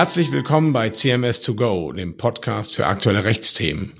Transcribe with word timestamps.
Herzlich 0.00 0.32
willkommen 0.32 0.72
bei 0.72 0.88
CMS2Go, 0.88 1.92
dem 1.92 2.16
Podcast 2.16 2.74
für 2.74 2.86
aktuelle 2.86 3.24
Rechtsthemen. 3.24 3.92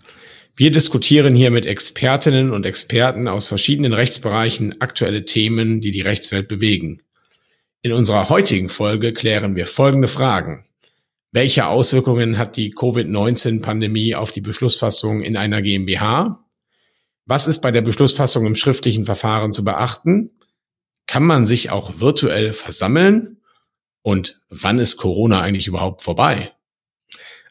Wir 0.56 0.70
diskutieren 0.70 1.34
hier 1.34 1.50
mit 1.50 1.66
Expertinnen 1.66 2.52
und 2.52 2.64
Experten 2.64 3.28
aus 3.28 3.46
verschiedenen 3.46 3.92
Rechtsbereichen 3.92 4.80
aktuelle 4.80 5.26
Themen, 5.26 5.82
die 5.82 5.90
die 5.90 6.00
Rechtswelt 6.00 6.48
bewegen. 6.48 7.02
In 7.82 7.92
unserer 7.92 8.30
heutigen 8.30 8.70
Folge 8.70 9.12
klären 9.12 9.56
wir 9.56 9.66
folgende 9.66 10.08
Fragen. 10.08 10.64
Welche 11.32 11.66
Auswirkungen 11.66 12.38
hat 12.38 12.56
die 12.56 12.70
Covid-19-Pandemie 12.70 14.14
auf 14.14 14.32
die 14.32 14.40
Beschlussfassung 14.40 15.20
in 15.20 15.36
einer 15.36 15.60
GmbH? 15.60 16.46
Was 17.26 17.46
ist 17.46 17.60
bei 17.60 17.72
der 17.72 17.82
Beschlussfassung 17.82 18.46
im 18.46 18.54
schriftlichen 18.54 19.04
Verfahren 19.04 19.52
zu 19.52 19.64
beachten? 19.64 20.30
Kann 21.06 21.24
man 21.24 21.44
sich 21.44 21.70
auch 21.70 22.00
virtuell 22.00 22.54
versammeln? 22.54 23.39
Und 24.02 24.40
wann 24.48 24.78
ist 24.78 24.96
Corona 24.96 25.40
eigentlich 25.40 25.66
überhaupt 25.66 26.02
vorbei? 26.02 26.52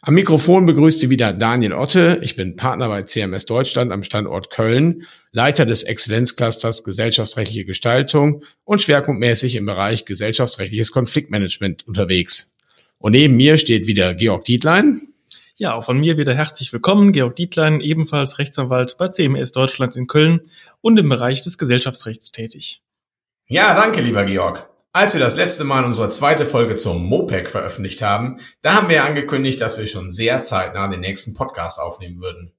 Am 0.01 0.13
Mikrofon 0.13 0.65
begrüßt 0.65 1.01
Sie 1.01 1.09
wieder 1.09 1.33
Daniel 1.33 1.73
Otte. 1.73 2.19
Ich 2.21 2.37
bin 2.37 2.55
Partner 2.55 2.87
bei 2.87 3.03
CMS 3.03 3.45
Deutschland 3.45 3.91
am 3.91 4.01
Standort 4.01 4.49
Köln, 4.49 5.05
Leiter 5.33 5.65
des 5.65 5.83
Exzellenzclusters 5.83 6.85
Gesellschaftsrechtliche 6.85 7.65
Gestaltung 7.65 8.45
und 8.63 8.81
schwerpunktmäßig 8.81 9.55
im 9.55 9.65
Bereich 9.65 10.05
gesellschaftsrechtliches 10.05 10.93
Konfliktmanagement 10.93 11.85
unterwegs. 11.85 12.55
Und 12.97 13.11
neben 13.11 13.35
mir 13.35 13.57
steht 13.57 13.87
wieder 13.87 14.13
Georg 14.13 14.45
Dietlein. 14.45 15.01
Ja, 15.57 15.73
auch 15.73 15.83
von 15.83 15.99
mir 15.99 16.17
wieder 16.17 16.33
herzlich 16.33 16.71
willkommen. 16.71 17.11
Georg 17.11 17.35
Dietlein, 17.35 17.81
ebenfalls 17.81 18.39
Rechtsanwalt 18.39 18.97
bei 18.97 19.09
CMS 19.09 19.51
Deutschland 19.51 19.97
in 19.97 20.07
Köln 20.07 20.39
und 20.79 20.97
im 20.97 21.09
Bereich 21.09 21.41
des 21.41 21.57
Gesellschaftsrechts 21.57 22.31
tätig. 22.31 22.81
Ja, 23.47 23.75
danke, 23.75 23.99
lieber 23.99 24.23
Georg. 24.23 24.69
Als 24.91 25.13
wir 25.13 25.21
das 25.21 25.35
letzte 25.35 25.65
Mal 25.65 25.85
unsere 25.85 26.09
zweite 26.09 26.47
Folge 26.47 26.73
zum 26.73 27.05
MOPEC 27.05 27.51
veröffentlicht 27.51 28.01
haben, 28.01 28.39
da 28.63 28.73
haben 28.73 28.89
wir 28.89 28.95
ja 28.97 29.05
angekündigt, 29.05 29.61
dass 29.61 29.77
wir 29.77 29.85
schon 29.85 30.09
sehr 30.09 30.41
zeitnah 30.41 30.87
den 30.87 31.01
nächsten 31.01 31.35
Podcast 31.35 31.79
aufnehmen 31.79 32.19
würden. 32.21 32.53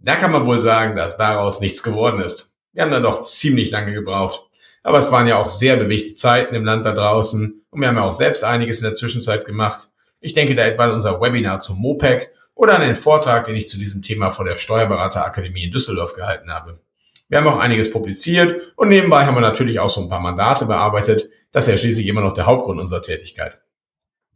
Da 0.00 0.16
kann 0.16 0.32
man 0.32 0.46
wohl 0.46 0.58
sagen, 0.58 0.96
dass 0.96 1.16
daraus 1.16 1.60
nichts 1.60 1.84
geworden 1.84 2.20
ist. 2.20 2.56
Wir 2.72 2.82
haben 2.82 2.90
dann 2.90 3.04
doch 3.04 3.20
ziemlich 3.20 3.70
lange 3.70 3.92
gebraucht. 3.92 4.42
Aber 4.82 4.98
es 4.98 5.12
waren 5.12 5.28
ja 5.28 5.36
auch 5.36 5.46
sehr 5.46 5.76
bewegte 5.76 6.14
Zeiten 6.14 6.56
im 6.56 6.64
Land 6.64 6.86
da 6.86 6.92
draußen 6.92 7.64
und 7.70 7.80
wir 7.80 7.86
haben 7.86 7.96
ja 7.96 8.04
auch 8.04 8.12
selbst 8.12 8.42
einiges 8.42 8.80
in 8.80 8.84
der 8.86 8.94
Zwischenzeit 8.94 9.44
gemacht. 9.44 9.90
Ich 10.20 10.32
denke 10.32 10.56
da 10.56 10.64
etwa 10.64 10.86
an 10.86 10.92
unser 10.92 11.20
Webinar 11.20 11.60
zum 11.60 11.78
MOPEC 11.80 12.32
oder 12.54 12.74
an 12.74 12.80
den 12.80 12.96
Vortrag, 12.96 13.44
den 13.44 13.54
ich 13.54 13.68
zu 13.68 13.78
diesem 13.78 14.02
Thema 14.02 14.30
vor 14.30 14.44
der 14.44 14.56
Steuerberaterakademie 14.56 15.64
in 15.64 15.70
Düsseldorf 15.70 16.14
gehalten 16.14 16.50
habe. 16.50 16.80
Wir 17.28 17.38
haben 17.38 17.46
auch 17.46 17.58
einiges 17.58 17.92
publiziert 17.92 18.72
und 18.74 18.88
nebenbei 18.88 19.24
haben 19.24 19.36
wir 19.36 19.40
natürlich 19.40 19.78
auch 19.78 19.88
so 19.88 20.00
ein 20.00 20.08
paar 20.08 20.20
Mandate 20.20 20.66
bearbeitet. 20.66 21.30
Das 21.52 21.66
ist 21.66 21.70
ja 21.72 21.76
schließlich 21.76 22.06
immer 22.06 22.20
noch 22.20 22.32
der 22.32 22.46
Hauptgrund 22.46 22.80
unserer 22.80 23.02
Tätigkeit. 23.02 23.60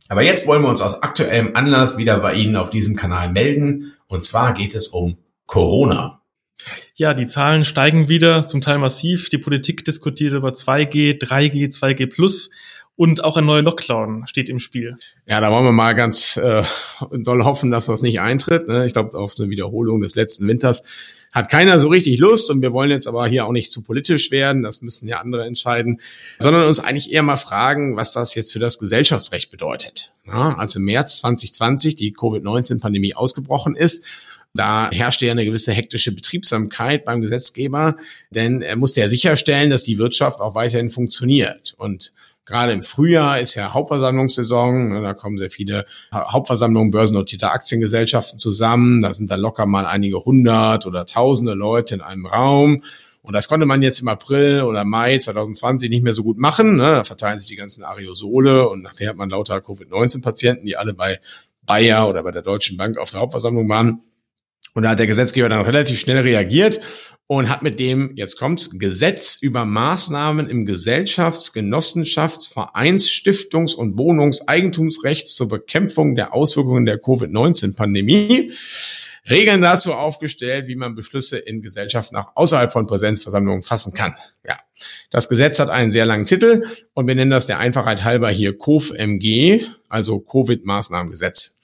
Aber 0.08 0.22
jetzt 0.22 0.46
wollen 0.46 0.62
wir 0.62 0.68
uns 0.68 0.82
aus 0.82 1.02
aktuellem 1.02 1.56
Anlass 1.56 1.96
wieder 1.96 2.18
bei 2.18 2.34
Ihnen 2.34 2.56
auf 2.56 2.70
diesem 2.70 2.96
Kanal 2.96 3.30
melden. 3.32 3.94
Und 4.06 4.22
zwar 4.22 4.52
geht 4.54 4.74
es 4.74 4.88
um 4.88 5.18
Corona. 5.46 6.20
Ja, 6.94 7.14
die 7.14 7.26
Zahlen 7.26 7.64
steigen 7.64 8.08
wieder, 8.08 8.46
zum 8.46 8.60
Teil 8.60 8.78
massiv. 8.78 9.28
Die 9.28 9.38
Politik 9.38 9.84
diskutiert 9.84 10.32
über 10.32 10.50
2G, 10.50 11.20
3G, 11.20 11.68
2G 11.70 12.06
plus 12.06 12.50
und 12.96 13.24
auch 13.24 13.36
ein 13.36 13.44
neuer 13.44 13.62
Lockdown 13.62 14.26
steht 14.26 14.48
im 14.48 14.58
Spiel. 14.58 14.96
Ja, 15.26 15.40
da 15.40 15.50
wollen 15.50 15.64
wir 15.64 15.72
mal 15.72 15.94
ganz 15.94 16.36
äh, 16.36 16.62
doll 17.10 17.44
hoffen, 17.44 17.70
dass 17.70 17.86
das 17.86 18.02
nicht 18.02 18.20
eintritt. 18.20 18.68
Ne? 18.68 18.86
Ich 18.86 18.92
glaube, 18.92 19.18
auf 19.18 19.34
eine 19.38 19.50
Wiederholung 19.50 20.00
des 20.00 20.14
letzten 20.14 20.46
Winters 20.46 20.84
hat 21.32 21.50
keiner 21.50 21.80
so 21.80 21.88
richtig 21.88 22.20
Lust 22.20 22.48
und 22.48 22.62
wir 22.62 22.72
wollen 22.72 22.90
jetzt 22.90 23.08
aber 23.08 23.26
hier 23.26 23.44
auch 23.44 23.50
nicht 23.50 23.72
zu 23.72 23.82
politisch 23.82 24.30
werden, 24.30 24.62
das 24.62 24.82
müssen 24.82 25.08
ja 25.08 25.18
andere 25.18 25.44
entscheiden, 25.44 26.00
sondern 26.38 26.64
uns 26.64 26.78
eigentlich 26.78 27.10
eher 27.10 27.24
mal 27.24 27.36
fragen, 27.36 27.96
was 27.96 28.12
das 28.12 28.36
jetzt 28.36 28.52
für 28.52 28.60
das 28.60 28.78
Gesellschaftsrecht 28.78 29.50
bedeutet. 29.50 30.14
Ja, 30.28 30.54
als 30.56 30.76
im 30.76 30.84
März 30.84 31.18
2020 31.18 31.96
die 31.96 32.12
Covid-19-Pandemie 32.12 33.16
ausgebrochen 33.16 33.74
ist, 33.74 34.06
da 34.54 34.88
herrschte 34.92 35.26
ja 35.26 35.32
eine 35.32 35.44
gewisse 35.44 35.72
hektische 35.72 36.14
Betriebsamkeit 36.14 37.04
beim 37.04 37.20
Gesetzgeber, 37.20 37.96
denn 38.30 38.62
er 38.62 38.76
musste 38.76 39.00
ja 39.00 39.08
sicherstellen, 39.08 39.70
dass 39.70 39.82
die 39.82 39.98
Wirtschaft 39.98 40.38
auch 40.40 40.54
weiterhin 40.54 40.90
funktioniert. 40.90 41.74
Und 41.76 42.12
Gerade 42.46 42.72
im 42.72 42.82
Frühjahr 42.82 43.40
ist 43.40 43.54
ja 43.54 43.72
Hauptversammlungssaison. 43.72 44.90
Ne, 44.90 45.02
da 45.02 45.14
kommen 45.14 45.38
sehr 45.38 45.50
viele 45.50 45.86
Hauptversammlungen 46.12 46.90
börsennotierter 46.90 47.52
Aktiengesellschaften 47.52 48.38
zusammen. 48.38 49.00
Da 49.00 49.14
sind 49.14 49.30
da 49.30 49.36
locker 49.36 49.64
mal 49.66 49.86
einige 49.86 50.24
hundert 50.24 50.86
oder 50.86 51.06
tausende 51.06 51.54
Leute 51.54 51.94
in 51.94 52.00
einem 52.02 52.26
Raum. 52.26 52.82
Und 53.22 53.32
das 53.32 53.48
konnte 53.48 53.64
man 53.64 53.80
jetzt 53.80 54.00
im 54.00 54.08
April 54.08 54.62
oder 54.62 54.84
Mai 54.84 55.16
2020 55.16 55.88
nicht 55.88 56.02
mehr 56.02 56.12
so 56.12 56.22
gut 56.22 56.38
machen. 56.38 56.76
Ne? 56.76 56.82
Da 56.82 57.04
verteilen 57.04 57.38
sich 57.38 57.48
die 57.48 57.56
ganzen 57.56 57.82
Aerosole 57.82 58.68
und 58.68 58.82
nachher 58.82 59.08
hat 59.08 59.16
man 59.16 59.30
lauter 59.30 59.62
Covid-19-Patienten, 59.62 60.66
die 60.66 60.76
alle 60.76 60.92
bei 60.92 61.20
Bayer 61.62 62.06
oder 62.06 62.22
bei 62.22 62.32
der 62.32 62.42
Deutschen 62.42 62.76
Bank 62.76 62.98
auf 62.98 63.10
der 63.10 63.20
Hauptversammlung 63.20 63.66
waren. 63.70 64.02
Und 64.74 64.82
da 64.82 64.90
hat 64.90 64.98
der 64.98 65.06
Gesetzgeber 65.06 65.48
dann 65.48 65.60
relativ 65.60 65.98
schnell 65.98 66.18
reagiert 66.18 66.80
und 67.26 67.48
hat 67.48 67.62
mit 67.62 67.80
dem, 67.80 68.12
jetzt 68.16 68.38
kommt's, 68.38 68.70
Gesetz 68.78 69.38
über 69.40 69.64
Maßnahmen 69.64 70.48
im 70.48 70.66
Gesellschafts-, 70.66 71.54
Genossenschafts-, 71.54 72.52
Vereins-, 72.52 73.08
Stiftungs- 73.08 73.74
und 73.74 73.96
Wohnungseigentumsrechts 73.96 75.34
zur 75.34 75.48
Bekämpfung 75.48 76.16
der 76.16 76.34
Auswirkungen 76.34 76.84
der 76.84 76.98
Covid-19-Pandemie 76.98 78.52
Regeln 79.28 79.62
dazu 79.62 79.94
aufgestellt, 79.94 80.66
wie 80.66 80.76
man 80.76 80.94
Beschlüsse 80.94 81.38
in 81.38 81.62
Gesellschaften 81.62 82.16
auch 82.16 82.32
außerhalb 82.34 82.70
von 82.72 82.86
Präsenzversammlungen 82.86 83.62
fassen 83.62 83.94
kann. 83.94 84.14
Ja, 84.46 84.58
das 85.10 85.30
Gesetz 85.30 85.58
hat 85.58 85.70
einen 85.70 85.90
sehr 85.90 86.04
langen 86.04 86.26
Titel 86.26 86.66
und 86.92 87.06
wir 87.06 87.14
nennen 87.14 87.30
das 87.30 87.46
der 87.46 87.58
Einfachheit 87.58 88.04
halber 88.04 88.28
hier 88.28 88.58
COV-MG, 88.58 89.64
also 89.88 90.20
Covid-Maßnahmengesetz. 90.20 91.58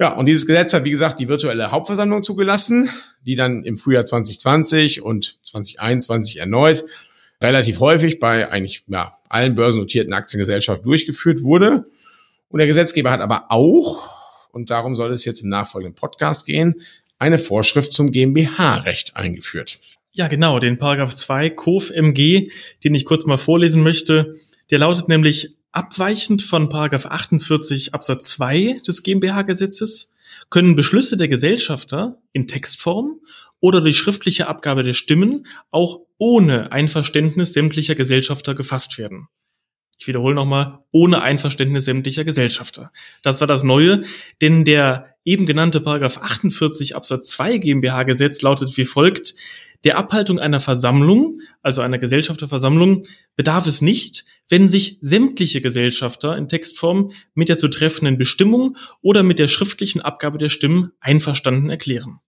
Ja, 0.00 0.14
und 0.14 0.26
dieses 0.26 0.46
Gesetz 0.46 0.72
hat, 0.74 0.84
wie 0.84 0.90
gesagt, 0.90 1.18
die 1.18 1.28
virtuelle 1.28 1.72
Hauptversammlung 1.72 2.22
zugelassen, 2.22 2.88
die 3.26 3.34
dann 3.34 3.64
im 3.64 3.76
Frühjahr 3.76 4.04
2020 4.04 5.02
und 5.02 5.38
2021 5.42 6.38
erneut 6.38 6.84
relativ 7.40 7.80
häufig 7.80 8.18
bei 8.18 8.48
eigentlich 8.50 8.84
ja, 8.88 9.18
allen 9.28 9.54
börsennotierten 9.54 10.12
Aktiengesellschaften 10.12 10.84
durchgeführt 10.84 11.42
wurde. 11.42 11.86
Und 12.48 12.58
der 12.58 12.66
Gesetzgeber 12.66 13.10
hat 13.10 13.20
aber 13.20 13.46
auch, 13.50 14.08
und 14.52 14.70
darum 14.70 14.96
soll 14.96 15.12
es 15.12 15.24
jetzt 15.24 15.42
im 15.42 15.48
nachfolgenden 15.48 15.94
Podcast 15.94 16.46
gehen, 16.46 16.82
eine 17.18 17.38
Vorschrift 17.38 17.92
zum 17.92 18.12
GmbH-Recht 18.12 19.16
eingeführt. 19.16 19.80
Ja, 20.12 20.28
genau, 20.28 20.58
den 20.58 20.78
Paragraph 20.78 21.14
2 21.14 21.50
KOF 21.50 21.90
MG, 21.90 22.50
den 22.82 22.94
ich 22.94 23.04
kurz 23.04 23.26
mal 23.26 23.36
vorlesen 23.36 23.82
möchte. 23.82 24.36
Der 24.70 24.78
lautet 24.78 25.08
nämlich, 25.08 25.57
Abweichend 25.72 26.42
von 26.42 26.68
48 27.06 27.94
Absatz 27.94 28.30
2 28.32 28.80
des 28.86 29.02
GmbH-Gesetzes 29.02 30.14
können 30.50 30.76
Beschlüsse 30.76 31.16
der 31.16 31.28
Gesellschafter 31.28 32.20
in 32.32 32.46
Textform 32.46 33.20
oder 33.60 33.80
durch 33.80 33.98
schriftliche 33.98 34.46
Abgabe 34.46 34.82
der 34.82 34.94
Stimmen 34.94 35.46
auch 35.70 36.00
ohne 36.16 36.72
Einverständnis 36.72 37.52
sämtlicher 37.52 37.94
Gesellschafter 37.94 38.54
gefasst 38.54 38.98
werden. 38.98 39.28
Ich 39.98 40.06
wiederhole 40.06 40.34
nochmal, 40.34 40.78
ohne 40.92 41.22
Einverständnis 41.22 41.84
sämtlicher 41.84 42.24
Gesellschafter. 42.24 42.92
Das 43.22 43.40
war 43.40 43.48
das 43.48 43.64
Neue, 43.64 44.02
denn 44.40 44.64
der 44.64 45.16
eben 45.24 45.44
genannte 45.44 45.80
Paragraph 45.80 46.18
48 46.18 46.94
Absatz 46.94 47.30
2 47.30 47.58
GmbH-Gesetz 47.58 48.40
lautet 48.42 48.76
wie 48.76 48.84
folgt, 48.84 49.34
der 49.84 49.98
Abhaltung 49.98 50.38
einer 50.38 50.60
Versammlung, 50.60 51.40
also 51.62 51.82
einer 51.82 51.98
Gesellschafterversammlung, 51.98 53.02
bedarf 53.36 53.66
es 53.66 53.80
nicht, 53.80 54.24
wenn 54.48 54.68
sich 54.68 54.98
sämtliche 55.00 55.60
Gesellschafter 55.60 56.36
in 56.36 56.48
Textform 56.48 57.12
mit 57.34 57.48
der 57.48 57.58
zu 57.58 57.68
treffenden 57.68 58.18
Bestimmung 58.18 58.76
oder 59.02 59.22
mit 59.22 59.38
der 59.38 59.48
schriftlichen 59.48 60.00
Abgabe 60.00 60.38
der 60.38 60.48
Stimmen 60.48 60.92
einverstanden 61.00 61.70
erklären. 61.70 62.20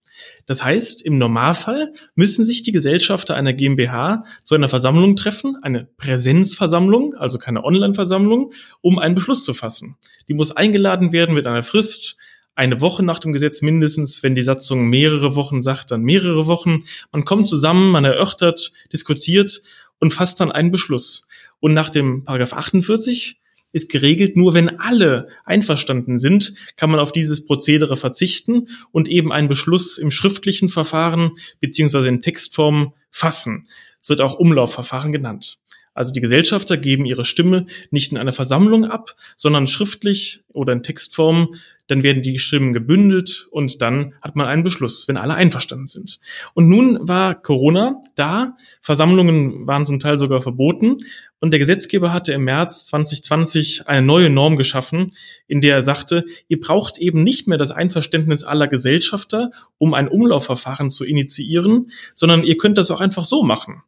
Das 0.45 0.63
heißt, 0.63 1.01
im 1.01 1.17
Normalfall 1.17 1.93
müssen 2.15 2.45
sich 2.45 2.63
die 2.63 2.71
Gesellschafter 2.71 3.35
einer 3.35 3.53
GmbH 3.53 4.23
zu 4.43 4.55
einer 4.55 4.69
Versammlung 4.69 5.15
treffen, 5.15 5.57
eine 5.61 5.85
Präsenzversammlung, 5.97 7.13
also 7.15 7.37
keine 7.37 7.63
Online-Versammlung, 7.63 8.53
um 8.81 8.99
einen 8.99 9.15
Beschluss 9.15 9.43
zu 9.43 9.53
fassen. 9.53 9.97
Die 10.27 10.33
muss 10.33 10.55
eingeladen 10.55 11.11
werden 11.11 11.35
mit 11.35 11.47
einer 11.47 11.63
Frist, 11.63 12.17
eine 12.55 12.81
Woche 12.81 13.03
nach 13.03 13.19
dem 13.19 13.33
Gesetz 13.33 13.61
mindestens, 13.61 14.23
wenn 14.23 14.35
die 14.35 14.43
Satzung 14.43 14.87
mehrere 14.87 15.35
Wochen 15.35 15.61
sagt, 15.61 15.91
dann 15.91 16.01
mehrere 16.01 16.47
Wochen. 16.47 16.83
Man 17.11 17.25
kommt 17.25 17.49
zusammen, 17.49 17.89
man 17.89 18.05
erörtert, 18.05 18.71
diskutiert 18.91 19.61
und 19.99 20.13
fasst 20.13 20.39
dann 20.39 20.51
einen 20.51 20.71
Beschluss. 20.71 21.27
Und 21.59 21.73
nach 21.73 21.89
dem 21.89 22.23
Paragraph 22.23 22.53
48 22.53 23.40
ist 23.71 23.89
geregelt, 23.89 24.37
nur 24.37 24.53
wenn 24.53 24.79
alle 24.79 25.27
einverstanden 25.45 26.19
sind, 26.19 26.53
kann 26.75 26.91
man 26.91 26.99
auf 26.99 27.11
dieses 27.11 27.45
Prozedere 27.45 27.97
verzichten 27.97 28.67
und 28.91 29.07
eben 29.07 29.31
einen 29.31 29.47
Beschluss 29.47 29.97
im 29.97 30.11
schriftlichen 30.11 30.69
Verfahren 30.69 31.31
beziehungsweise 31.59 32.07
in 32.07 32.21
Textform 32.21 32.93
fassen. 33.09 33.67
Es 34.01 34.09
wird 34.09 34.21
auch 34.21 34.35
Umlaufverfahren 34.35 35.11
genannt. 35.11 35.59
Also 35.93 36.13
die 36.13 36.21
Gesellschafter 36.21 36.77
geben 36.77 37.05
ihre 37.05 37.25
Stimme 37.25 37.65
nicht 37.89 38.11
in 38.11 38.17
einer 38.17 38.31
Versammlung 38.31 38.85
ab, 38.85 39.15
sondern 39.35 39.67
schriftlich 39.67 40.43
oder 40.53 40.73
in 40.73 40.83
Textform. 40.83 41.55
Dann 41.87 42.03
werden 42.03 42.23
die 42.23 42.37
Stimmen 42.37 42.71
gebündelt 42.71 43.47
und 43.51 43.81
dann 43.81 44.13
hat 44.21 44.37
man 44.37 44.47
einen 44.47 44.63
Beschluss, 44.63 45.09
wenn 45.09 45.17
alle 45.17 45.33
einverstanden 45.33 45.87
sind. 45.87 46.21
Und 46.53 46.69
nun 46.69 46.97
war 47.01 47.35
Corona 47.35 48.01
da. 48.15 48.55
Versammlungen 48.81 49.67
waren 49.67 49.85
zum 49.85 49.99
Teil 49.99 50.17
sogar 50.17 50.41
verboten. 50.41 50.97
Und 51.41 51.51
der 51.51 51.59
Gesetzgeber 51.59 52.13
hatte 52.13 52.31
im 52.31 52.45
März 52.45 52.85
2020 52.85 53.87
eine 53.89 54.05
neue 54.05 54.29
Norm 54.29 54.55
geschaffen, 54.55 55.11
in 55.47 55.59
der 55.59 55.75
er 55.75 55.81
sagte, 55.81 56.23
ihr 56.47 56.61
braucht 56.61 56.99
eben 56.99 57.23
nicht 57.23 57.47
mehr 57.49 57.57
das 57.57 57.71
Einverständnis 57.71 58.45
aller 58.45 58.67
Gesellschafter, 58.67 59.51
um 59.77 59.93
ein 59.93 60.07
Umlaufverfahren 60.07 60.89
zu 60.89 61.03
initiieren, 61.03 61.91
sondern 62.15 62.43
ihr 62.43 62.55
könnt 62.55 62.77
das 62.77 62.91
auch 62.91 63.01
einfach 63.01 63.25
so 63.25 63.43
machen. 63.43 63.83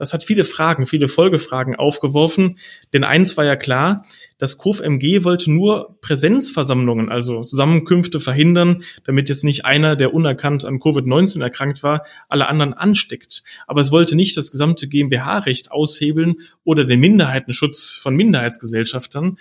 Das 0.00 0.14
hat 0.14 0.24
viele 0.24 0.44
Fragen, 0.44 0.86
viele 0.86 1.08
Folgefragen 1.08 1.76
aufgeworfen. 1.76 2.56
Denn 2.94 3.04
eins 3.04 3.36
war 3.36 3.44
ja 3.44 3.54
klar, 3.54 4.06
das 4.38 4.56
KOFMG 4.56 5.24
wollte 5.24 5.52
nur 5.52 5.98
Präsenzversammlungen, 6.00 7.10
also 7.10 7.42
Zusammenkünfte 7.42 8.18
verhindern, 8.18 8.82
damit 9.04 9.28
jetzt 9.28 9.44
nicht 9.44 9.66
einer, 9.66 9.96
der 9.96 10.14
unerkannt 10.14 10.64
an 10.64 10.78
Covid-19 10.78 11.42
erkrankt 11.42 11.82
war, 11.82 12.06
alle 12.30 12.48
anderen 12.48 12.72
ansteckt. 12.72 13.44
Aber 13.66 13.82
es 13.82 13.92
wollte 13.92 14.16
nicht 14.16 14.38
das 14.38 14.50
gesamte 14.50 14.88
GmbH-Recht 14.88 15.70
aushebeln 15.70 16.36
oder 16.64 16.86
den 16.86 17.00
Minderheitenschutz 17.00 17.98
von 18.02 18.16
Minderheitsgesellschaftern, 18.16 19.36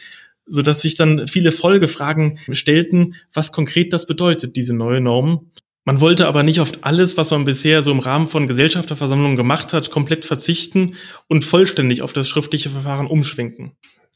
so 0.45 0.61
dass 0.61 0.81
sich 0.81 0.95
dann 0.95 1.29
viele 1.29 1.53
Folgefragen 1.53 2.39
stellten, 2.51 3.15
was 3.31 3.53
konkret 3.53 3.93
das 3.93 4.05
bedeutet, 4.07 4.57
diese 4.57 4.75
neue 4.75 4.99
Norm. 4.99 5.51
Man 5.89 6.01
wollte 6.01 6.27
aber 6.27 6.43
nicht 6.43 6.59
auf 6.59 6.71
alles, 6.81 7.17
was 7.17 7.31
man 7.31 7.45
bisher 7.45 7.81
so 7.81 7.89
im 7.89 7.97
Rahmen 7.97 8.27
von 8.27 8.45
Gesellschafterversammlungen 8.45 9.35
gemacht 9.35 9.73
hat, 9.73 9.89
komplett 9.89 10.23
verzichten 10.23 10.93
und 11.27 11.43
vollständig 11.43 12.03
auf 12.03 12.13
das 12.13 12.27
schriftliche 12.27 12.69
Verfahren 12.69 13.07
umschwenken. 13.07 13.71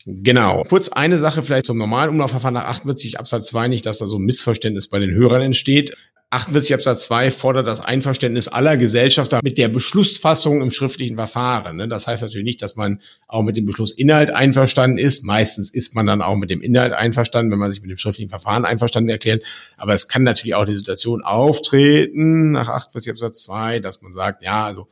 Genau. 0.06 0.62
Kurz 0.70 0.90
eine 0.90 1.18
Sache 1.18 1.42
vielleicht 1.42 1.66
zum 1.66 1.80
normalen 1.80 2.12
Umlaufverfahren 2.12 2.54
nach 2.54 2.66
48 2.66 3.18
Absatz 3.18 3.48
2 3.48 3.70
nicht, 3.70 3.88
dass 3.88 3.98
da 3.98 4.06
so 4.06 4.20
ein 4.20 4.22
Missverständnis 4.22 4.88
bei 4.88 5.00
den 5.00 5.16
Hörern 5.16 5.42
entsteht. 5.42 5.98
48 6.34 6.74
Absatz 6.74 7.04
2 7.04 7.30
fordert 7.30 7.68
das 7.68 7.80
Einverständnis 7.80 8.48
aller 8.48 8.76
Gesellschafter 8.76 9.40
mit 9.44 9.58
der 9.60 9.70
Beschlussfassung 9.70 10.62
im 10.62 10.72
schriftlichen 10.72 11.16
Verfahren. 11.16 11.78
Ne? 11.78 11.88
Das 11.88 12.08
heißt 12.08 12.24
natürlich 12.24 12.44
nicht, 12.44 12.62
dass 12.62 12.76
man 12.76 13.02
auch 13.28 13.44
mit 13.44 13.56
dem 13.56 13.66
Beschlussinhalt 13.66 14.32
einverstanden 14.32 14.98
ist. 14.98 15.24
Meistens 15.24 15.70
ist 15.70 15.94
man 15.94 16.08
dann 16.08 16.24
auch 16.24 16.36
mit 16.36 16.50
dem 16.50 16.62
Inhalt 16.62 16.94
einverstanden, 16.94 17.52
wenn 17.52 17.60
man 17.60 17.70
sich 17.70 17.82
mit 17.82 17.92
dem 17.92 17.98
schriftlichen 17.98 18.30
Verfahren 18.30 18.66
einverstanden 18.66 19.10
erklärt. 19.10 19.44
Aber 19.78 19.94
es 19.94 20.08
kann 20.08 20.24
natürlich 20.24 20.56
auch 20.56 20.66
die 20.66 20.76
Situation 20.76 21.22
auftreten 21.22 22.52
nach 22.52 22.68
48 22.68 23.12
Absatz 23.12 23.44
2, 23.44 23.80
dass 23.80 24.02
man 24.02 24.12
sagt, 24.12 24.42
ja, 24.42 24.66
also 24.66 24.88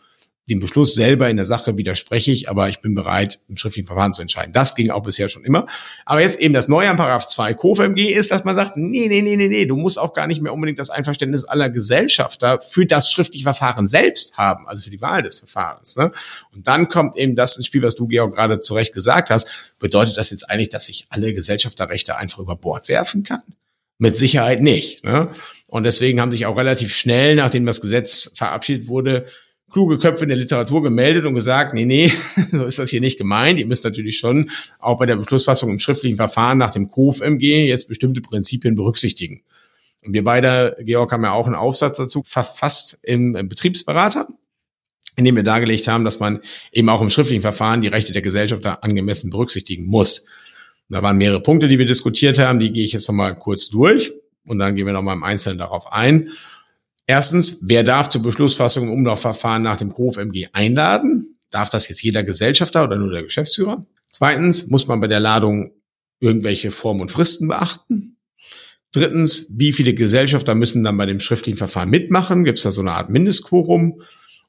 dem 0.51 0.59
Beschluss 0.59 0.93
selber 0.93 1.29
in 1.29 1.37
der 1.37 1.45
Sache 1.45 1.77
widerspreche 1.77 2.31
ich, 2.31 2.49
aber 2.49 2.67
ich 2.67 2.79
bin 2.79 2.93
bereit, 2.93 3.39
im 3.47 3.55
schriftlichen 3.55 3.87
Verfahren 3.87 4.11
zu 4.11 4.21
entscheiden. 4.21 4.51
Das 4.51 4.75
ging 4.75 4.91
auch 4.91 5.01
bisher 5.01 5.29
schon 5.29 5.45
immer. 5.45 5.65
Aber 6.05 6.19
jetzt 6.19 6.39
eben 6.39 6.53
das 6.53 6.67
Neue 6.67 6.89
an 6.89 6.97
Paragraph 6.97 7.25
2 7.25 7.53
KOFMG 7.53 8.11
ist, 8.11 8.31
dass 8.31 8.43
man 8.43 8.55
sagt, 8.55 8.75
nee, 8.75 9.07
nee, 9.07 9.21
nee, 9.21 9.37
nee, 9.37 9.47
nee, 9.47 9.65
du 9.65 9.77
musst 9.77 9.97
auch 9.97 10.13
gar 10.13 10.27
nicht 10.27 10.41
mehr 10.41 10.53
unbedingt 10.53 10.77
das 10.77 10.89
Einverständnis 10.89 11.45
aller 11.45 11.69
Gesellschafter 11.69 12.59
für 12.59 12.85
das 12.85 13.09
schriftliche 13.09 13.43
Verfahren 13.43 13.87
selbst 13.87 14.37
haben, 14.37 14.67
also 14.67 14.83
für 14.83 14.89
die 14.89 15.01
Wahl 15.01 15.23
des 15.23 15.39
Verfahrens. 15.39 15.95
Ne? 15.95 16.11
Und 16.53 16.67
dann 16.67 16.89
kommt 16.89 17.15
eben 17.15 17.35
das 17.35 17.55
ins 17.55 17.67
Spiel, 17.67 17.81
was 17.81 17.95
du, 17.95 18.07
Georg, 18.07 18.35
gerade 18.35 18.59
zu 18.59 18.73
Recht 18.73 18.93
gesagt 18.93 19.29
hast. 19.29 19.73
Bedeutet 19.79 20.17
das 20.17 20.31
jetzt 20.31 20.49
eigentlich, 20.49 20.69
dass 20.69 20.89
ich 20.89 21.05
alle 21.09 21.33
Gesellschafterrechte 21.33 22.17
einfach 22.17 22.39
über 22.39 22.57
Bord 22.57 22.89
werfen 22.89 23.23
kann? 23.23 23.41
Mit 23.97 24.17
Sicherheit 24.17 24.61
nicht. 24.61 25.05
Ne? 25.05 25.29
Und 25.69 25.83
deswegen 25.83 26.19
haben 26.19 26.31
sich 26.31 26.45
auch 26.45 26.57
relativ 26.57 26.93
schnell, 26.93 27.35
nachdem 27.35 27.65
das 27.65 27.79
Gesetz 27.79 28.31
verabschiedet 28.35 28.89
wurde, 28.89 29.27
kluge 29.71 29.97
Köpfe 29.97 30.23
in 30.23 30.29
der 30.29 30.37
Literatur 30.37 30.83
gemeldet 30.83 31.25
und 31.25 31.33
gesagt, 31.33 31.73
nee, 31.73 31.85
nee, 31.85 32.11
so 32.51 32.65
ist 32.65 32.79
das 32.79 32.89
hier 32.89 33.01
nicht 33.01 33.17
gemeint. 33.17 33.59
Ihr 33.59 33.65
müsst 33.65 33.83
natürlich 33.83 34.17
schon 34.17 34.49
auch 34.79 34.99
bei 34.99 35.05
der 35.05 35.15
Beschlussfassung 35.15 35.69
im 35.69 35.79
schriftlichen 35.79 36.17
Verfahren 36.17 36.57
nach 36.57 36.71
dem 36.71 36.89
KOF-MG 36.89 37.67
jetzt 37.67 37.87
bestimmte 37.87 38.21
Prinzipien 38.21 38.75
berücksichtigen. 38.75 39.41
Und 40.03 40.13
wir 40.13 40.23
beide, 40.23 40.77
Georg, 40.81 41.11
haben 41.11 41.23
ja 41.23 41.31
auch 41.31 41.45
einen 41.45 41.55
Aufsatz 41.55 41.97
dazu 41.97 42.23
verfasst 42.25 42.99
im 43.03 43.33
Betriebsberater, 43.33 44.27
in 45.15 45.25
dem 45.25 45.35
wir 45.35 45.43
dargelegt 45.43 45.87
haben, 45.87 46.03
dass 46.03 46.19
man 46.19 46.41
eben 46.71 46.89
auch 46.89 47.01
im 47.01 47.09
schriftlichen 47.09 47.41
Verfahren 47.41 47.81
die 47.81 47.87
Rechte 47.87 48.11
der 48.11 48.21
Gesellschaft 48.21 48.65
da 48.65 48.75
angemessen 48.75 49.29
berücksichtigen 49.29 49.85
muss. 49.85 50.27
Da 50.89 51.01
waren 51.01 51.17
mehrere 51.17 51.41
Punkte, 51.41 51.67
die 51.67 51.79
wir 51.79 51.85
diskutiert 51.85 52.39
haben, 52.39 52.59
die 52.59 52.71
gehe 52.71 52.83
ich 52.83 52.91
jetzt 52.91 53.07
nochmal 53.07 53.35
kurz 53.35 53.69
durch 53.69 54.13
und 54.45 54.59
dann 54.59 54.75
gehen 54.75 54.85
wir 54.85 54.93
nochmal 54.93 55.15
im 55.15 55.23
Einzelnen 55.23 55.57
darauf 55.57 55.91
ein. 55.91 56.31
Erstens, 57.11 57.59
wer 57.63 57.83
darf 57.83 58.07
zur 58.07 58.21
Beschlussfassung 58.21 58.85
im 58.85 58.93
Umlaufverfahren 58.93 59.61
nach 59.61 59.75
dem 59.75 59.91
KOF-MG 59.91 60.47
einladen? 60.53 61.37
Darf 61.49 61.69
das 61.69 61.89
jetzt 61.89 62.01
jeder 62.01 62.23
Gesellschafter 62.23 62.85
oder 62.85 62.95
nur 62.95 63.11
der 63.11 63.23
Geschäftsführer? 63.23 63.85
Zweitens, 64.09 64.67
muss 64.67 64.87
man 64.87 65.01
bei 65.01 65.07
der 65.07 65.19
Ladung 65.19 65.73
irgendwelche 66.21 66.71
Formen 66.71 67.01
und 67.01 67.11
Fristen 67.11 67.49
beachten? 67.49 68.15
Drittens, 68.93 69.51
wie 69.57 69.73
viele 69.73 69.93
Gesellschafter 69.93 70.55
müssen 70.55 70.85
dann 70.85 70.95
bei 70.95 71.05
dem 71.05 71.19
schriftlichen 71.19 71.57
Verfahren 71.57 71.89
mitmachen? 71.89 72.45
Gibt 72.45 72.59
es 72.59 72.63
da 72.63 72.71
so 72.71 72.79
eine 72.79 72.93
Art 72.93 73.09
Mindestquorum? 73.09 74.03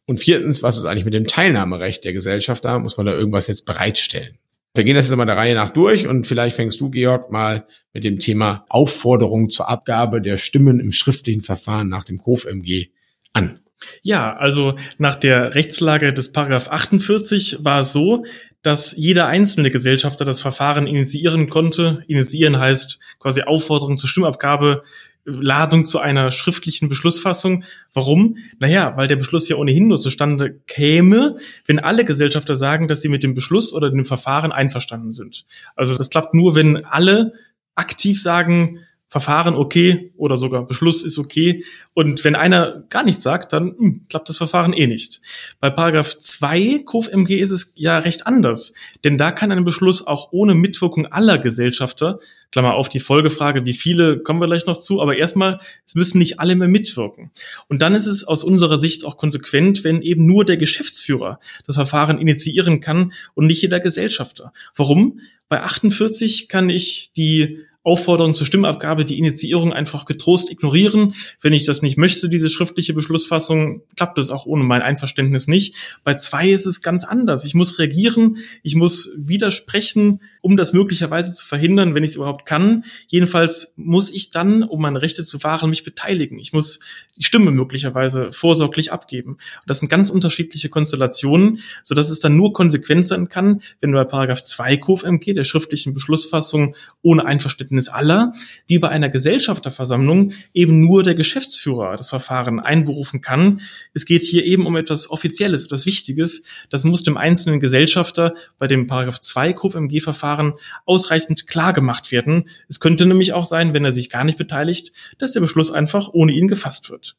Und 0.07 0.19
viertens, 0.19 0.63
was 0.63 0.77
ist 0.77 0.85
eigentlich 0.85 1.05
mit 1.05 1.15
dem 1.15 1.27
Teilnahmerecht 1.27 2.05
der 2.05 2.13
Gesellschafter? 2.13 2.79
Muss 2.79 2.97
man 2.97 3.07
da 3.07 3.13
irgendwas 3.13 3.49
jetzt 3.49 3.67
bereitstellen? 3.67 4.39
Wir 4.75 4.85
gehen 4.85 4.97
das 4.97 5.09
jetzt 5.09 5.17
mal 5.17 5.27
der 5.27 5.37
Reihe 5.37 5.55
nach 5.55 5.69
durch 5.69 6.07
und 6.07 6.27
vielleicht 6.27 6.57
fängst 6.57 6.81
du, 6.81 6.89
Georg, 6.89 7.31
mal 7.31 7.67
mit 7.93 8.05
dem 8.05 8.19
Thema 8.19 8.65
Aufforderung 8.71 9.51
zur 9.51 9.69
Abgabe 9.69 10.23
der 10.23 10.39
Stimmen 10.39 10.81
im 10.81 10.93
schriftlichen 10.93 11.43
Verfahren 11.43 11.91
nach 11.91 12.05
dem 12.05 12.19
KOF-MG 12.19 12.87
an. 13.35 13.61
Ja, 14.01 14.35
also 14.35 14.77
nach 14.97 15.17
der 15.17 15.55
Rechtslage 15.55 16.15
des 16.15 16.33
Paragraph 16.33 16.69
48 16.69 17.59
war 17.61 17.81
es 17.81 17.93
so, 17.93 18.25
dass 18.63 18.95
jeder 18.97 19.27
einzelne 19.27 19.71
Gesellschafter 19.71 20.25
das 20.25 20.41
Verfahren 20.41 20.87
initiieren 20.87 21.51
konnte. 21.51 22.03
Initiieren 22.07 22.59
heißt 22.59 22.99
quasi 23.19 23.43
Aufforderung 23.43 23.99
zur 23.99 24.09
Stimmabgabe 24.09 24.85
Ladung 25.25 25.85
zu 25.85 25.99
einer 25.99 26.31
schriftlichen 26.33 26.89
Beschlussfassung. 26.89 27.65
Warum? 27.95 28.39
Naja, 28.59 28.97
weil 28.97 29.09
der 29.09 29.17
Beschluss 29.17 29.49
ja 29.49 29.57
ohnehin 29.57 29.89
nur 29.89 30.01
zustande 30.01 30.61
käme, 30.67 31.37
wenn 31.67 31.79
alle 31.79 32.05
Gesellschafter 32.05 32.57
sagen, 32.57 32.89
dass 32.89 33.03
sie 33.03 33.09
mit 33.09 33.23
dem 33.23 33.35
Beschluss 33.35 33.73
oder 33.73 33.91
dem 33.91 34.05
Verfahren 34.05 34.53
einverstanden 34.53 35.13
sind. 35.13 35.45
Also 35.77 35.97
das 35.97 36.11
klappt 36.11 36.35
nur, 36.35 36.55
wenn 36.55 36.85
alle 36.85 37.35
aktiv 37.75 38.21
sagen, 38.21 38.81
Verfahren 39.13 39.57
okay 39.57 40.11
oder 40.17 40.39
sogar 40.39 40.67
Beschluss 40.67 41.05
ist 41.05 41.19
okay. 41.19 41.67
Und 41.93 42.25
wenn 42.25 42.35
einer 42.35 42.85
gar 42.89 43.05
nichts 43.05 43.23
sagt, 43.23 43.53
dann 43.53 43.75
hm, 43.77 44.07
klappt 44.09 44.31
das 44.31 44.39
Verfahren 44.39 44.73
eh 44.73 44.87
nicht. 44.87 45.21
Bei 45.61 45.69
Paragraph 45.69 46.19
2 46.19 46.85
KOFMG 46.87 47.33
ist 47.39 47.51
es 47.51 47.75
ja 47.77 47.99
recht 47.99 48.27
anders. 48.27 48.73
Denn 49.05 49.19
da 49.19 49.31
kann 49.31 49.53
ein 49.53 49.67
Beschluss 49.67 50.07
auch 50.07 50.33
ohne 50.33 50.55
Mitwirkung 50.55 51.05
aller 51.09 51.37
Gesellschafter, 51.37 52.21
Klammer 52.53 52.73
auf 52.73 52.89
die 52.89 53.01
Folgefrage, 53.01 53.67
wie 53.67 53.75
viele 53.75 54.19
kommen 54.19 54.41
wir 54.41 54.47
gleich 54.47 54.65
noch 54.65 54.79
zu, 54.79 55.03
aber 55.03 55.15
erstmal, 55.15 55.59
es 55.87 55.95
müssen 55.95 56.17
nicht 56.17 56.41
alle 56.41 56.57
mehr 56.57 56.69
mitwirken. 56.69 57.33
Und 57.69 57.83
dann 57.83 57.95
ist 57.95 58.07
es 58.07 58.25
aus 58.25 58.43
unserer 58.43 58.79
Sicht 58.79 59.05
auch 59.05 59.19
konsequent, 59.19 59.85
wenn 59.85 60.01
eben 60.01 60.25
nur 60.25 60.47
der 60.47 60.57
Geschäftsführer 60.57 61.39
das 61.67 61.75
Verfahren 61.75 62.19
initiieren 62.19 62.81
kann 62.81 63.13
und 63.35 63.47
nicht 63.47 63.61
jeder 63.61 63.79
Gesellschafter. 63.79 64.55
Warum? 64.75 65.21
Bei 65.51 65.61
48 65.61 66.49
kann 66.49 66.71
ich 66.71 67.13
die 67.15 67.59
Aufforderung 67.85 68.35
zur 68.35 68.47
Stimmabgabe, 68.47 69.05
die 69.05 69.19
Initiierung 69.19 69.73
einfach 69.73 70.05
getrost 70.05 70.51
ignorieren. 70.51 71.15
Wenn 71.41 71.53
ich 71.53 71.65
das 71.65 71.83
nicht 71.83 71.99
möchte, 71.99 72.29
diese 72.29 72.49
schriftliche 72.49 72.95
Beschlussfassung, 72.95 73.83
klappt 73.97 74.19
es 74.19 74.31
auch 74.31 74.47
ohne 74.47 74.63
mein 74.63 74.83
Einverständnis 74.83 75.49
nicht. 75.49 75.75
Bei 76.05 76.15
zwei 76.15 76.49
ist 76.51 76.67
es 76.67 76.81
ganz 76.81 77.03
anders. 77.03 77.45
Ich 77.45 77.55
muss 77.55 77.81
reagieren, 77.81 78.37
ich 78.63 78.77
muss 78.77 79.11
widersprechen, 79.17 80.21
um 80.43 80.57
das 80.57 80.73
möglicherweise 80.73 81.35
zu 81.35 81.45
verhindern, 81.45 81.97
wenn 81.97 82.05
ich 82.05 82.11
es 82.11 82.17
überhaupt 82.17 82.47
kann. 82.47 82.85
Jedenfalls 83.09 83.75
muss 83.77 84.13
ich 84.13 84.31
dann, 84.31 84.63
um 84.63 84.81
meine 84.81 85.03
Rechte 85.03 85.25
zu 85.25 85.43
wahren, 85.43 85.71
mich 85.71 85.83
beteiligen. 85.83 86.39
Ich 86.39 86.53
muss 86.53 86.79
die 87.19 87.25
Stimme 87.25 87.51
möglicherweise 87.51 88.31
vorsorglich 88.31 88.93
abgeben. 88.93 89.33
Und 89.33 89.41
das 89.67 89.79
sind 89.79 89.89
ganz 89.89 90.09
unterschiedliche 90.09 90.69
Konstellationen, 90.69 91.59
sodass 91.83 92.11
es 92.11 92.21
dann 92.21 92.37
nur 92.37 92.53
konsequent 92.53 93.07
sein 93.07 93.29
kann, 93.29 93.61
wenn 93.81 93.91
bei 93.91 94.05
Paragraph 94.05 94.43
2 94.43 94.77
KOFMG, 94.77 95.35
der 95.35 95.45
schriftlichen 95.45 95.95
Beschlussfassung, 95.95 96.77
ohne 97.03 97.27
Einverständnis 97.27 97.72
Verständnis 97.73 97.89
aller, 97.89 98.33
wie 98.67 98.79
bei 98.79 98.89
einer 98.89 99.09
Gesellschafterversammlung 99.09 100.33
eben 100.53 100.87
nur 100.87 101.03
der 101.03 101.15
Geschäftsführer 101.15 101.93
das 101.93 102.11
Verfahren 102.11 102.61
einberufen 102.61 103.21
kann. 103.21 103.61
Es 103.95 104.05
geht 104.05 104.25
hier 104.25 104.45
eben 104.45 104.67
um 104.67 104.77
etwas 104.77 105.11
Offizielles, 105.11 105.65
etwas 105.65 105.87
Wichtiges. 105.87 106.43
Das 106.71 106.85
muss 106.85 107.03
dem 107.03 107.17
einzelnen 107.17 107.61
Gesellschafter 107.61 108.35
bei 108.59 108.67
dem 108.67 108.87
Paragraph 108.87 109.21
2 109.21 109.55
KFMG-Verfahren 109.55 110.55
ausreichend 110.85 111.47
klar 111.47 111.73
gemacht 111.73 112.13
werden. 112.13 112.49
Es 112.69 112.81
könnte 112.81 113.07
nämlich 113.07 113.33
auch 113.33 113.45
sein, 113.45 113.73
wenn 113.73 113.85
er 113.85 113.93
sich 113.93 114.11
gar 114.11 114.25
nicht 114.25 114.39
beteiligt, 114.39 114.93
dass 115.19 115.33
der 115.33 115.41
Beschluss 115.41 115.71
einfach 115.71 116.11
ohne 116.13 116.33
ihn 116.33 116.49
gefasst 116.49 116.91
wird. 116.91 117.17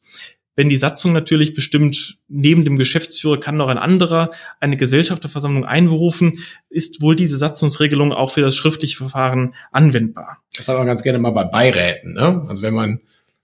Wenn 0.56 0.68
die 0.68 0.76
Satzung 0.76 1.12
natürlich 1.12 1.54
bestimmt, 1.54 2.18
neben 2.28 2.64
dem 2.64 2.76
Geschäftsführer 2.76 3.40
kann 3.40 3.56
noch 3.56 3.68
ein 3.68 3.78
anderer 3.78 4.30
eine 4.60 4.76
Gesellschafterversammlung 4.76 5.64
einberufen, 5.64 6.38
ist 6.70 7.02
wohl 7.02 7.16
diese 7.16 7.36
Satzungsregelung 7.36 8.12
auch 8.12 8.30
für 8.30 8.40
das 8.40 8.54
schriftliche 8.54 8.96
Verfahren 8.96 9.54
anwendbar. 9.72 10.38
Das 10.56 10.68
haben 10.68 10.78
wir 10.78 10.84
ganz 10.84 11.02
gerne 11.02 11.18
mal 11.18 11.30
bei 11.30 11.44
Beiräten. 11.44 12.12
Ne? 12.14 12.44
Also 12.48 12.62
wenn 12.62 12.74
man 12.74 13.00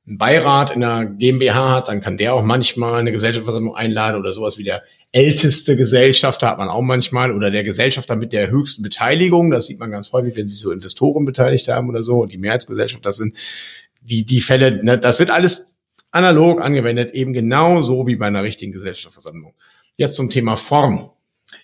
einen 0.06 0.18
Beirat 0.18 0.74
in 0.74 0.84
einer 0.84 1.04
GmbH 1.06 1.74
hat, 1.74 1.88
dann 1.88 2.00
kann 2.00 2.16
der 2.16 2.34
auch 2.34 2.44
manchmal 2.44 3.00
eine 3.00 3.12
Gesellschaftsversammlung 3.12 3.74
einladen 3.74 4.18
oder 4.18 4.32
sowas 4.32 4.56
wie 4.56 4.64
der 4.64 4.82
älteste 5.12 5.76
Gesellschafter 5.76 6.48
hat 6.48 6.58
man 6.58 6.68
auch 6.68 6.82
manchmal 6.82 7.32
oder 7.32 7.50
der 7.50 7.64
Gesellschafter 7.64 8.14
mit 8.14 8.32
der 8.32 8.50
höchsten 8.50 8.82
Beteiligung. 8.82 9.50
Das 9.50 9.66
sieht 9.66 9.80
man 9.80 9.90
ganz 9.90 10.12
häufig, 10.12 10.36
wenn 10.36 10.46
sich 10.46 10.60
so 10.60 10.70
Investoren 10.70 11.24
beteiligt 11.24 11.68
haben 11.68 11.88
oder 11.88 12.04
so 12.04 12.20
und 12.22 12.30
die 12.30 12.38
Mehrheitsgesellschafter 12.38 13.12
sind. 13.12 13.36
Die, 14.00 14.24
die 14.24 14.40
Fälle, 14.40 14.82
ne, 14.82 14.98
das 14.98 15.18
wird 15.18 15.30
alles 15.30 15.76
analog 16.10 16.60
angewendet, 16.60 17.14
eben 17.14 17.32
genauso 17.32 18.06
wie 18.06 18.16
bei 18.16 18.26
einer 18.26 18.42
richtigen 18.42 18.72
Gesellschafterversammlung. 18.72 19.54
Jetzt 19.96 20.16
zum 20.16 20.30
Thema 20.30 20.56
Form. 20.56 21.10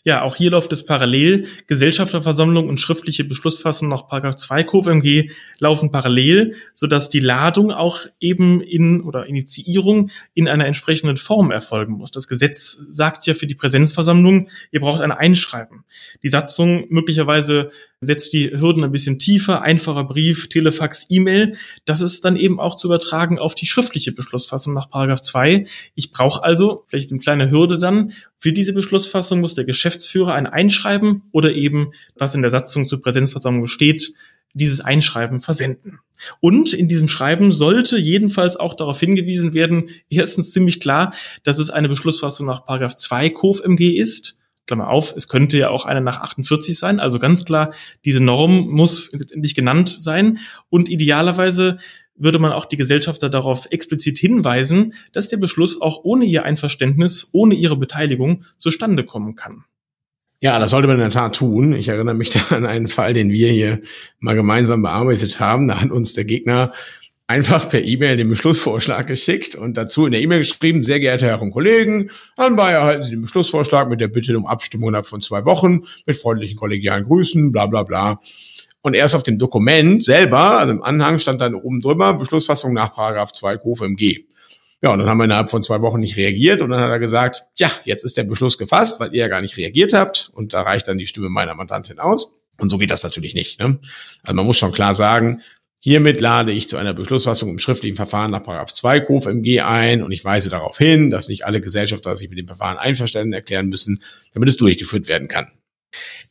Ja, 0.05 0.23
auch 0.23 0.37
hier 0.37 0.51
läuft 0.51 0.73
es 0.73 0.85
parallel. 0.85 1.47
Gesellschafterversammlung 1.67 2.69
und 2.69 2.81
schriftliche 2.81 3.25
Beschlussfassung 3.25 3.89
nach 3.89 4.07
2 4.35 4.65
KOFMG 4.65 5.31
laufen 5.59 5.91
parallel, 5.91 6.55
sodass 6.75 7.11
die 7.11 7.21
Ladung 7.21 7.73
auch 7.73 8.01
eben 8.21 8.61
in 8.61 9.01
oder 9.01 9.27
Initiierung 9.27 10.11
in 10.35 10.49
einer 10.49 10.67
entsprechenden 10.67 11.17
Form 11.17 11.51
erfolgen 11.51 11.95
muss. 11.95 12.11
Das 12.11 12.29
Gesetz 12.29 12.79
sagt 12.89 13.27
ja 13.27 13.35
für 13.35 13.47
die 13.47 13.55
Präsenzversammlung, 13.55 14.49
ihr 14.71 14.81
braucht 14.81 15.01
ein 15.01 15.13
Einschreiben. 15.13 15.85
Die 16.23 16.29
Satzung 16.29 16.87
möglicherweise 16.89 17.71
setzt 18.01 18.33
die 18.33 18.51
Hürden 18.51 18.85
ein 18.85 18.93
bisschen 18.93 19.19
tiefer, 19.19 19.63
einfacher 19.63 20.05
Brief, 20.05 20.49
Telefax, 20.49 21.07
E-Mail. 21.09 21.57
Das 21.85 22.01
ist 22.03 22.25
dann 22.25 22.37
eben 22.37 22.61
auch 22.61 22.77
zu 22.77 22.89
übertragen 22.89 23.39
auf 23.39 23.55
die 23.55 23.67
schriftliche 23.67 24.13
Beschlussfassung 24.13 24.75
nach 24.75 24.91
2. 24.91 25.67
Ich 25.95 26.13
brauche 26.13 26.45
also, 26.45 26.85
vielleicht 26.89 27.11
eine 27.11 27.21
kleine 27.21 27.51
Hürde 27.51 27.79
dann, 27.79 28.13
für 28.39 28.53
diese 28.53 28.75
Beschlussfassung 28.75 29.41
muss 29.41 29.55
der 29.55 29.65
Geschäftsführer 29.77 30.35
ein 30.35 30.47
Einschreiben 30.47 31.23
oder 31.33 31.53
eben, 31.53 31.93
was 32.19 32.35
in 32.35 32.43
der 32.43 32.51
Satzung 32.51 32.85
zur 32.85 33.03
Präsenzversammlung 33.03 33.67
steht, 33.67 34.15
dieses 34.55 34.81
Einschreiben 34.81 35.41
versenden. 35.41 35.99
Und 36.41 36.73
in 36.73 36.89
diesem 36.89 37.09
Schreiben 37.09 37.53
sollte 37.53 37.99
jedenfalls 37.99 38.57
auch 38.57 38.75
darauf 38.75 38.99
hingewiesen 38.99 39.53
werden, 39.53 39.91
erstens 40.09 40.53
ziemlich 40.53 40.81
klar, 40.81 41.13
dass 41.45 41.59
es 41.59 41.69
eine 41.69 41.91
Beschlussfassung 41.91 42.47
nach 42.47 42.65
2 42.95 43.31
KOFMG 43.31 43.99
ist. 43.99 44.39
Klammer 44.67 44.89
auf, 44.89 45.15
es 45.15 45.29
könnte 45.29 45.59
ja 45.59 45.69
auch 45.69 45.85
eine 45.85 46.01
nach 46.01 46.23
48 46.23 46.77
sein. 46.77 46.99
Also 47.01 47.19
ganz 47.19 47.45
klar, 47.45 47.73
diese 48.05 48.25
Norm 48.25 48.69
muss 48.71 49.13
letztendlich 49.13 49.55
genannt 49.55 49.91
sein. 49.91 50.39
Und 50.71 50.89
idealerweise 50.89 51.77
würde 52.17 52.39
man 52.39 52.53
auch 52.53 52.65
die 52.65 52.77
Gesellschafter 52.77 53.29
darauf 53.29 53.67
explizit 53.71 54.19
hinweisen, 54.19 54.95
dass 55.13 55.29
der 55.29 55.37
Beschluss 55.37 55.81
auch 55.81 56.01
ohne 56.05 56.25
ihr 56.25 56.45
Einverständnis, 56.45 57.29
ohne 57.33 57.55
ihre 57.55 57.77
Beteiligung 57.77 58.45
zustande 58.59 59.05
kommen 59.05 59.37
kann. 59.37 59.65
Ja, 60.41 60.59
das 60.59 60.71
sollte 60.71 60.87
man 60.87 60.97
in 60.97 61.01
der 61.01 61.11
Tat 61.11 61.37
tun. 61.37 61.73
Ich 61.73 61.89
erinnere 61.89 62.15
mich 62.15 62.31
da 62.49 62.57
an 62.57 62.67
einen 62.67 62.89
Fall, 62.89 63.15
den 63.15 63.31
wir 63.31 63.51
hier 63.51 63.81
mal 64.19 64.35
gemeinsam 64.35 64.83
bearbeitet 64.83 65.41
haben. 65.41 65.69
Da 65.69 65.81
hat 65.81 65.91
uns 65.91 66.13
der 66.13 66.25
Gegner 66.25 66.73
einfach 67.27 67.69
per 67.69 67.83
E-Mail 67.83 68.17
den 68.17 68.29
Beschlussvorschlag 68.29 69.07
geschickt 69.07 69.55
und 69.55 69.77
dazu 69.77 70.07
in 70.07 70.13
der 70.13 70.21
E-Mail 70.21 70.39
geschrieben, 70.41 70.83
sehr 70.83 71.01
geehrte 71.01 71.27
Herren 71.27 71.51
Kollegen, 71.51 72.11
anbei 72.37 72.73
erhalten 72.73 73.05
Sie 73.05 73.11
den 73.11 73.23
Beschlussvorschlag 73.23 73.89
mit 73.89 74.01
der 74.01 74.09
Bitte 74.09 74.37
um 74.37 74.47
Abstimmung 74.47 74.91
innerhalb 74.91 75.07
von 75.07 75.21
zwei 75.21 75.45
Wochen 75.45 75.83
mit 76.07 76.17
freundlichen 76.17 76.57
kollegialen 76.57 77.05
Grüßen, 77.05 77.51
bla 77.51 77.67
bla 77.67 77.83
bla. 77.83 78.21
Und 78.87 78.95
erst 78.95 79.17
auf 79.17 79.25
dem 79.25 79.37
Dokument 79.37 80.05
selber, 80.05 80.61
also 80.61 80.73
im 80.73 80.81
Anhang 80.81 81.19
stand 81.19 81.41
dann 81.41 81.57
oben 81.57 81.81
drüber, 81.81 82.15
Beschlussfassung 82.15 82.73
nach 82.73 82.95
Paragraph 82.95 83.33
2 83.33 83.57
KOFMG. 83.57 84.27
Ja, 84.81 84.93
und 84.93 85.01
dann 85.01 85.09
haben 85.09 85.19
wir 85.19 85.25
innerhalb 85.25 85.51
von 85.51 85.61
zwei 85.61 85.81
Wochen 85.81 85.99
nicht 85.99 86.17
reagiert 86.17 86.63
und 86.63 86.71
dann 86.71 86.79
hat 86.79 86.91
er 86.91 87.01
gesagt, 87.01 87.47
ja, 87.57 87.69
jetzt 87.85 88.05
ist 88.05 88.17
der 88.17 88.23
Beschluss 88.23 88.59
gefasst, 88.59 89.01
weil 89.01 89.13
ihr 89.13 89.23
ja 89.23 89.27
gar 89.27 89.41
nicht 89.41 89.57
reagiert 89.57 89.93
habt 89.93 90.31
und 90.35 90.55
da 90.55 90.63
reicht 90.63 90.87
dann 90.87 90.99
die 90.99 91.09
Stimme 91.09 91.31
meiner 91.31 91.57
Mandantin 91.57 91.99
aus. 91.99 92.39
Und 92.61 92.69
so 92.69 92.79
geht 92.79 92.93
das 92.93 93.03
natürlich 93.03 93.35
nicht. 93.35 93.59
Ne? 93.59 93.81
Also 94.23 94.37
man 94.37 94.47
muss 94.47 94.57
schon 94.57 94.71
klar 94.71 94.95
sagen, 94.95 95.43
Hiermit 95.81 96.21
lade 96.21 96.53
ich 96.53 96.69
zu 96.69 96.77
einer 96.77 96.95
Beschlussfassung 96.95 97.51
im 97.51 97.59
schriftlichen 97.59 97.97
Verfahren 97.97 98.31
nach 98.31 98.67
2 98.67 99.01
KOFMG 99.01 99.63
ein 99.63 100.05
und 100.05 100.13
ich 100.13 100.25
weise 100.25 100.49
darauf 100.49 100.79
hin, 100.79 101.11
dass 101.11 101.29
nicht 101.29 101.45
alle 101.45 101.61
Gesellschafter 101.61 102.15
sich 102.15 102.29
mit 102.29 102.39
dem 102.39 102.47
Verfahren 102.47 102.77
einverstanden 102.77 103.33
erklären 103.33 103.67
müssen, 103.67 104.01
damit 104.33 104.49
es 104.49 104.57
durchgeführt 104.57 105.09
werden 105.09 105.27
kann. 105.27 105.51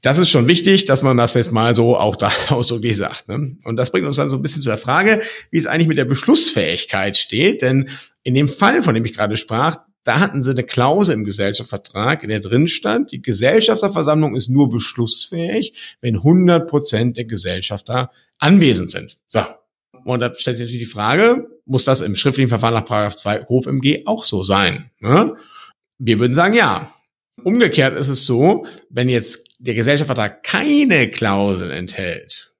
Das 0.02 0.20
ist 0.20 0.30
schon 0.30 0.48
wichtig, 0.48 0.86
dass 0.86 1.02
man 1.02 1.18
das 1.18 1.34
jetzt 1.34 1.52
mal 1.52 1.76
so 1.76 1.98
auch 1.98 2.16
da 2.16 2.32
ausdrücklich 2.50 2.98
sagt. 2.98 3.28
Ne? 3.28 3.58
Und 3.64 3.76
das 3.76 3.92
bringt 3.92 4.06
uns 4.06 4.18
dann 4.18 4.30
so 4.30 4.38
ein 4.38 4.42
bisschen 4.42 4.62
zu 4.62 4.70
der 4.70 4.78
Frage, 4.78 5.22
wie 5.52 5.58
es 5.58 5.66
eigentlich 5.66 5.88
mit 5.88 5.98
der 5.98 6.06
Beschlussfähigkeit 6.06 7.18
steht. 7.18 7.62
Denn 7.62 7.90
in 8.24 8.36
dem 8.36 8.48
Fall, 8.48 8.82
von 8.82 8.94
dem 8.94 9.06
ich 9.06 9.14
gerade 9.14 9.38
sprach, 9.38 9.78
da 10.04 10.20
hatten 10.20 10.42
sie 10.42 10.52
eine 10.52 10.64
Klausel 10.64 11.16
im 11.16 11.26
Gesellschaftsvertrag, 11.26 12.22
in 12.22 12.30
der 12.30 12.40
drin 12.40 12.68
stand, 12.68 13.12
die 13.12 13.24
Gesellschafterversammlung 13.24 14.36
ist 14.36 14.50
nur 14.50 14.70
beschlussfähig, 14.70 15.98
wenn 16.00 16.18
100 16.18 16.70
Prozent 16.70 17.18
der 17.18 17.26
Gesellschafter 17.26 18.12
anwesend 18.38 18.92
sind. 18.92 19.18
So. 19.28 19.42
Und 20.04 20.20
da 20.20 20.32
stellt 20.36 20.58
sich 20.58 20.68
natürlich 20.68 20.88
die 20.88 20.94
Frage, 20.94 21.48
muss 21.66 21.84
das 21.84 22.02
im 22.02 22.14
schriftlichen 22.14 22.50
Verfahren 22.50 22.76
nach 22.76 23.16
2 23.16 23.46
Hof 23.46 23.66
MG 23.66 24.04
auch 24.06 24.24
so 24.24 24.44
sein? 24.44 24.92
Ne? 25.00 25.36
Wir 25.98 26.20
würden 26.20 26.34
sagen, 26.34 26.54
ja. 26.54 26.94
Umgekehrt 27.46 27.96
ist 27.96 28.08
es 28.08 28.26
so, 28.26 28.66
wenn 28.90 29.08
jetzt 29.08 29.46
der 29.60 29.76
Gesellschaftsvertrag 29.76 30.42
keine 30.42 31.12
Klausel 31.12 31.70
enthält, 31.70 32.56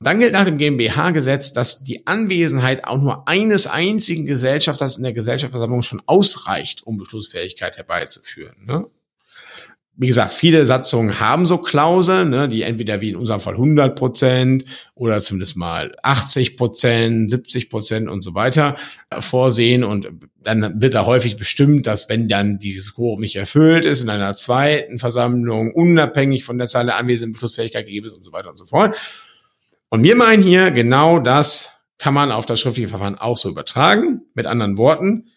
dann 0.00 0.18
gilt 0.18 0.32
nach 0.32 0.46
dem 0.46 0.56
GmbH-Gesetz, 0.56 1.52
dass 1.52 1.84
die 1.84 2.06
Anwesenheit 2.06 2.84
auch 2.84 2.96
nur 2.96 3.28
eines 3.28 3.66
einzigen 3.66 4.24
Gesellschafters 4.24 4.96
in 4.96 5.02
der 5.02 5.12
Gesellschaftsversammlung 5.12 5.82
schon 5.82 6.00
ausreicht, 6.06 6.82
um 6.86 6.96
Beschlussfähigkeit 6.96 7.76
herbeizuführen. 7.76 8.64
Ne? 8.64 8.86
Wie 10.02 10.08
gesagt, 10.08 10.32
viele 10.32 10.66
Satzungen 10.66 11.20
haben 11.20 11.46
so 11.46 11.58
Klauseln, 11.58 12.30
ne, 12.30 12.48
die 12.48 12.62
entweder 12.62 13.00
wie 13.00 13.10
in 13.10 13.16
unserem 13.16 13.38
Fall 13.38 13.54
100 13.54 13.94
Prozent 13.96 14.64
oder 14.96 15.20
zumindest 15.20 15.56
mal 15.56 15.94
80 16.02 16.56
Prozent, 16.56 17.30
70 17.30 17.70
Prozent 17.70 18.10
und 18.10 18.20
so 18.20 18.34
weiter 18.34 18.74
äh, 19.10 19.20
vorsehen. 19.20 19.84
Und 19.84 20.08
dann 20.42 20.82
wird 20.82 20.94
da 20.94 21.06
häufig 21.06 21.36
bestimmt, 21.36 21.86
dass 21.86 22.08
wenn 22.08 22.26
dann 22.26 22.58
dieses 22.58 22.96
Quorum 22.96 23.20
nicht 23.20 23.36
erfüllt 23.36 23.84
ist, 23.84 24.02
in 24.02 24.10
einer 24.10 24.34
zweiten 24.34 24.98
Versammlung 24.98 25.72
unabhängig 25.72 26.44
von 26.44 26.58
der 26.58 26.66
Zahl 26.66 26.86
der 26.86 26.96
anwesenden 26.96 27.34
Beschlussfähigkeit 27.34 27.86
gegeben 27.86 28.06
ist 28.06 28.14
und 28.14 28.24
so 28.24 28.32
weiter 28.32 28.50
und 28.50 28.58
so 28.58 28.66
fort. 28.66 28.96
Und 29.88 30.02
wir 30.02 30.16
meinen 30.16 30.42
hier, 30.42 30.72
genau 30.72 31.20
das 31.20 31.76
kann 31.98 32.12
man 32.12 32.32
auf 32.32 32.44
das 32.44 32.58
schriftliche 32.58 32.88
Verfahren 32.88 33.18
auch 33.18 33.36
so 33.36 33.48
übertragen. 33.48 34.22
Mit 34.34 34.46
anderen 34.46 34.76
Worten, 34.78 35.28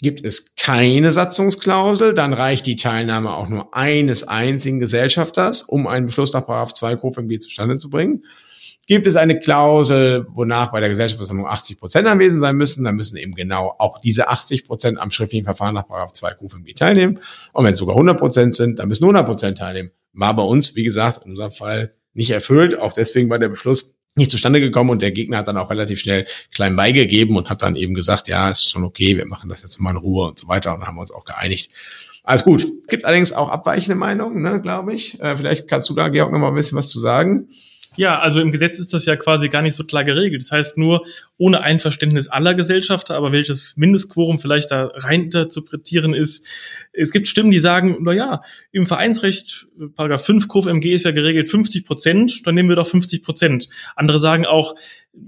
gibt 0.00 0.24
es 0.24 0.54
keine 0.56 1.12
Satzungsklausel, 1.12 2.14
dann 2.14 2.32
reicht 2.32 2.66
die 2.66 2.76
Teilnahme 2.76 3.34
auch 3.34 3.48
nur 3.48 3.74
eines 3.74 4.26
einzigen 4.26 4.80
Gesellschafters, 4.80 5.62
um 5.62 5.86
einen 5.86 6.06
Beschluss 6.06 6.32
nach 6.32 6.72
2 6.72 6.96
KOFMG 6.96 7.40
zustande 7.40 7.76
zu 7.76 7.90
bringen. 7.90 8.24
Gibt 8.86 9.06
es 9.06 9.14
eine 9.14 9.38
Klausel, 9.38 10.26
wonach 10.30 10.72
bei 10.72 10.80
der 10.80 10.88
Gesellschaftsversammlung 10.88 11.46
80 11.46 11.78
Prozent 11.78 12.08
anwesend 12.08 12.40
sein 12.40 12.56
müssen, 12.56 12.82
dann 12.82 12.96
müssen 12.96 13.16
eben 13.16 13.34
genau 13.34 13.74
auch 13.78 13.98
diese 13.98 14.28
80 14.28 14.64
Prozent 14.64 14.98
am 14.98 15.10
schriftlichen 15.10 15.44
Verfahren 15.44 15.74
nach 15.74 15.86
2 16.12 16.34
KOFMG 16.34 16.74
teilnehmen. 16.74 17.20
Und 17.52 17.64
wenn 17.64 17.72
es 17.72 17.78
sogar 17.78 17.94
100 17.94 18.18
Prozent 18.18 18.54
sind, 18.54 18.78
dann 18.78 18.88
müssen 18.88 19.04
100 19.04 19.26
Prozent 19.26 19.58
teilnehmen. 19.58 19.90
War 20.12 20.34
bei 20.34 20.42
uns, 20.42 20.74
wie 20.74 20.82
gesagt, 20.82 21.24
in 21.24 21.30
unserem 21.30 21.52
Fall 21.52 21.94
nicht 22.14 22.30
erfüllt. 22.30 22.76
Auch 22.76 22.92
deswegen 22.92 23.30
war 23.30 23.38
der 23.38 23.50
Beschluss 23.50 23.94
nicht 24.20 24.30
zustande 24.30 24.60
gekommen 24.60 24.90
und 24.90 25.02
der 25.02 25.10
Gegner 25.10 25.38
hat 25.38 25.48
dann 25.48 25.56
auch 25.56 25.70
relativ 25.70 26.00
schnell 26.00 26.26
klein 26.52 26.76
beigegeben 26.76 27.36
und 27.36 27.50
hat 27.50 27.62
dann 27.62 27.76
eben 27.76 27.94
gesagt, 27.94 28.28
ja, 28.28 28.48
ist 28.48 28.70
schon 28.70 28.84
okay, 28.84 29.16
wir 29.16 29.26
machen 29.26 29.48
das 29.48 29.62
jetzt 29.62 29.78
mal 29.80 29.90
in 29.90 29.96
Ruhe 29.96 30.28
und 30.28 30.38
so 30.38 30.48
weiter 30.48 30.74
und 30.74 30.86
haben 30.86 30.98
uns 30.98 31.12
auch 31.12 31.24
geeinigt. 31.24 31.72
Alles 32.22 32.44
gut. 32.44 32.66
Es 32.82 32.86
gibt 32.88 33.04
allerdings 33.04 33.32
auch 33.32 33.48
abweichende 33.48 33.96
Meinungen, 33.96 34.42
ne, 34.42 34.60
glaube 34.60 34.94
ich. 34.94 35.20
Äh, 35.20 35.36
vielleicht 35.36 35.66
kannst 35.68 35.88
du 35.90 35.94
da, 35.94 36.08
Georg, 36.08 36.30
noch 36.30 36.38
mal 36.38 36.48
ein 36.48 36.54
bisschen 36.54 36.78
was 36.78 36.88
zu 36.88 37.00
sagen. 37.00 37.48
Ja, 37.96 38.20
also 38.20 38.40
im 38.40 38.52
Gesetz 38.52 38.78
ist 38.78 38.94
das 38.94 39.04
ja 39.04 39.16
quasi 39.16 39.48
gar 39.48 39.62
nicht 39.62 39.74
so 39.74 39.84
klar 39.84 40.04
geregelt. 40.04 40.42
Das 40.42 40.52
heißt 40.52 40.78
nur 40.78 41.04
ohne 41.38 41.60
Einverständnis 41.62 42.28
aller 42.28 42.54
Gesellschafter, 42.54 43.16
aber 43.16 43.32
welches 43.32 43.76
Mindestquorum 43.76 44.38
vielleicht 44.38 44.70
da 44.70 44.90
rein 44.94 45.24
interpretieren 45.24 46.14
ist. 46.14 46.46
Es 46.92 47.10
gibt 47.10 47.26
Stimmen, 47.26 47.50
die 47.50 47.58
sagen, 47.58 47.98
na 48.00 48.12
ja, 48.12 48.42
im 48.70 48.86
Vereinsrecht, 48.86 49.66
Paragraph 49.96 50.24
5 50.24 50.48
KFMG 50.48 50.92
ist 50.92 51.04
ja 51.04 51.10
geregelt 51.10 51.48
50 51.48 51.84
Prozent, 51.84 52.46
dann 52.46 52.54
nehmen 52.54 52.68
wir 52.68 52.76
doch 52.76 52.86
50 52.86 53.22
Prozent. 53.22 53.68
Andere 53.96 54.20
sagen 54.20 54.46
auch, 54.46 54.76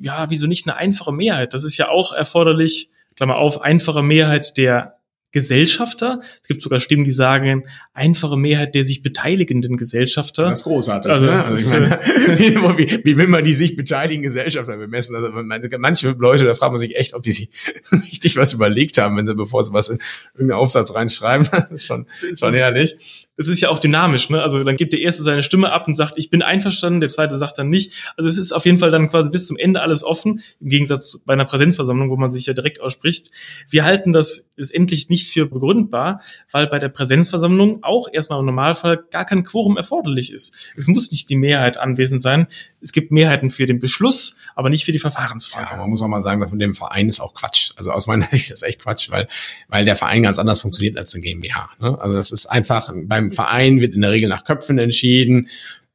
ja, 0.00 0.30
wieso 0.30 0.46
nicht 0.46 0.66
eine 0.68 0.76
einfache 0.76 1.12
Mehrheit? 1.12 1.54
Das 1.54 1.64
ist 1.64 1.76
ja 1.78 1.88
auch 1.88 2.12
erforderlich, 2.12 2.90
Klammer 3.16 3.36
auf, 3.36 3.60
einfache 3.60 4.02
Mehrheit 4.02 4.56
der 4.56 4.98
Gesellschafter. 5.32 6.20
Es 6.42 6.46
gibt 6.46 6.62
sogar 6.62 6.78
Stimmen, 6.78 7.04
die 7.04 7.10
sagen, 7.10 7.64
einfache 7.94 8.36
Mehrheit 8.36 8.74
der 8.74 8.84
sich 8.84 9.02
beteiligenden 9.02 9.76
Gesellschafter. 9.76 10.50
Das 10.50 10.60
ist 10.60 10.64
großartig. 10.64 11.10
Also, 11.10 11.26
ne? 11.26 11.32
also 11.32 11.54
ich 11.54 11.66
meine, 11.66 11.98
wie, 12.78 13.00
wie 13.04 13.16
will 13.16 13.26
man 13.26 13.44
die 13.44 13.54
sich 13.54 13.74
beteiligen 13.74 14.22
Gesellschafter 14.22 14.76
bemessen? 14.76 15.16
Also 15.16 15.30
manche 15.78 16.10
Leute, 16.10 16.44
da 16.44 16.54
fragt 16.54 16.72
man 16.72 16.80
sich 16.80 16.96
echt, 16.96 17.14
ob 17.14 17.22
die 17.22 17.32
sich 17.32 17.50
richtig 17.92 18.36
was 18.36 18.52
überlegt 18.52 18.98
haben, 18.98 19.16
wenn 19.16 19.26
sie, 19.26 19.34
bevor 19.34 19.64
sie 19.64 19.72
was 19.72 19.88
in 19.88 19.98
irgendeinen 20.34 20.60
Aufsatz 20.60 20.94
reinschreiben. 20.94 21.48
Das 21.62 21.70
ist 21.70 21.86
schon, 21.86 22.06
schon 22.36 22.54
ehrlich 22.54 23.28
es 23.36 23.48
ist 23.48 23.60
ja 23.60 23.70
auch 23.70 23.78
dynamisch, 23.78 24.28
ne? 24.28 24.42
Also 24.42 24.62
dann 24.62 24.76
gibt 24.76 24.92
der 24.92 25.00
erste 25.00 25.22
seine 25.22 25.42
Stimme 25.42 25.72
ab 25.72 25.88
und 25.88 25.94
sagt, 25.94 26.14
ich 26.16 26.28
bin 26.28 26.42
einverstanden, 26.42 27.00
der 27.00 27.08
zweite 27.08 27.38
sagt 27.38 27.58
dann 27.58 27.70
nicht. 27.70 28.12
Also 28.16 28.28
es 28.28 28.36
ist 28.36 28.52
auf 28.52 28.66
jeden 28.66 28.78
Fall 28.78 28.90
dann 28.90 29.08
quasi 29.08 29.30
bis 29.30 29.46
zum 29.46 29.56
Ende 29.56 29.80
alles 29.80 30.04
offen, 30.04 30.42
im 30.60 30.68
Gegensatz 30.68 31.18
bei 31.24 31.32
einer 31.32 31.46
Präsenzversammlung, 31.46 32.10
wo 32.10 32.16
man 32.16 32.30
sich 32.30 32.46
ja 32.46 32.52
direkt 32.52 32.80
ausspricht. 32.80 33.30
Wir 33.70 33.84
halten 33.84 34.12
das 34.12 34.50
letztendlich 34.56 35.08
nicht 35.08 35.28
für 35.28 35.46
begründbar, 35.46 36.20
weil 36.50 36.66
bei 36.66 36.78
der 36.78 36.90
Präsenzversammlung 36.90 37.82
auch 37.82 38.08
erstmal 38.12 38.38
im 38.38 38.46
Normalfall 38.46 39.02
gar 39.10 39.24
kein 39.24 39.44
Quorum 39.44 39.76
erforderlich 39.78 40.32
ist. 40.32 40.54
Es 40.76 40.86
muss 40.86 41.10
nicht 41.10 41.30
die 41.30 41.36
Mehrheit 41.36 41.78
anwesend 41.78 42.20
sein. 42.20 42.46
Es 42.82 42.92
gibt 42.92 43.12
Mehrheiten 43.12 43.50
für 43.50 43.66
den 43.66 43.80
Beschluss, 43.80 44.36
aber 44.54 44.70
nicht 44.70 44.84
für 44.84 44.92
die 44.92 44.98
Verfahrensfrage. 44.98 45.68
Ja, 45.70 45.76
man 45.76 45.88
muss 45.88 46.02
auch 46.02 46.08
mal 46.08 46.20
sagen, 46.20 46.40
dass 46.40 46.52
mit 46.52 46.60
dem 46.60 46.74
Verein 46.74 47.08
ist 47.08 47.20
auch 47.20 47.34
Quatsch. 47.34 47.70
Also 47.76 47.92
aus 47.92 48.06
meiner 48.06 48.26
Sicht 48.30 48.50
ist 48.50 48.62
das 48.62 48.62
echt 48.62 48.82
Quatsch, 48.82 49.10
weil, 49.10 49.28
weil 49.68 49.84
der 49.84 49.96
Verein 49.96 50.22
ganz 50.22 50.38
anders 50.38 50.60
funktioniert 50.60 50.98
als 50.98 51.14
eine 51.14 51.22
GmbH. 51.22 51.70
Ne? 51.80 51.98
Also 52.00 52.16
das 52.16 52.32
ist 52.32 52.46
einfach, 52.46 52.92
beim 52.94 53.30
Verein 53.30 53.80
wird 53.80 53.94
in 53.94 54.00
der 54.00 54.10
Regel 54.10 54.28
nach 54.28 54.44
Köpfen 54.44 54.78
entschieden 54.78 55.48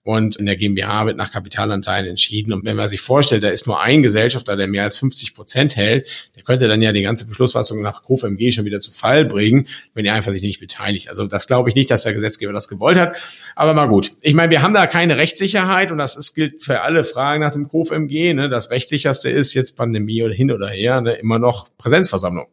und 0.07 0.37
in 0.37 0.45
der 0.45 0.55
GmbH 0.55 1.05
wird 1.05 1.17
nach 1.17 1.33
Kapitalanteilen 1.33 2.07
entschieden. 2.07 2.53
Und 2.53 2.63
wenn 2.63 2.77
man 2.77 2.87
sich 2.87 3.01
vorstellt, 3.01 3.43
da 3.43 3.49
ist 3.49 3.67
nur 3.67 3.81
ein 3.81 4.01
Gesellschafter, 4.01 4.55
der 4.55 4.67
mehr 4.67 4.83
als 4.83 4.95
50 4.95 5.33
Prozent 5.33 5.75
hält, 5.75 6.07
der 6.37 6.43
könnte 6.43 6.69
dann 6.69 6.81
ja 6.81 6.93
die 6.93 7.01
ganze 7.01 7.27
Beschlussfassung 7.27 7.81
nach 7.81 8.03
KOFMG 8.03 8.53
schon 8.53 8.63
wieder 8.63 8.79
zu 8.79 8.93
Fall 8.93 9.25
bringen, 9.25 9.67
wenn 9.95 10.05
er 10.05 10.13
einfach 10.13 10.31
sich 10.31 10.43
nicht 10.43 10.61
beteiligt. 10.61 11.09
Also 11.09 11.27
das 11.27 11.45
glaube 11.45 11.67
ich 11.67 11.75
nicht, 11.75 11.91
dass 11.91 12.03
der 12.03 12.13
Gesetzgeber 12.13 12.53
das 12.53 12.69
gewollt 12.69 12.97
hat. 12.97 13.17
Aber 13.57 13.73
mal 13.73 13.87
gut. 13.87 14.13
Ich 14.21 14.33
meine, 14.33 14.49
wir 14.49 14.61
haben 14.61 14.73
da 14.73 14.87
keine 14.87 15.17
Rechtssicherheit 15.17 15.91
und 15.91 15.97
das 15.97 16.15
ist, 16.15 16.35
gilt 16.35 16.63
für 16.63 16.83
alle 16.83 17.03
Fragen 17.03 17.41
nach 17.41 17.51
dem 17.51 17.67
KOFMG. 17.67 18.33
Ne? 18.33 18.47
Das 18.47 18.71
rechtssicherste 18.71 19.29
ist 19.29 19.55
jetzt 19.55 19.75
Pandemie 19.75 20.23
oder 20.23 20.33
hin 20.33 20.53
oder 20.53 20.69
her, 20.69 21.01
ne? 21.01 21.15
immer 21.15 21.37
noch 21.37 21.67
Präsenzversammlung. 21.77 22.47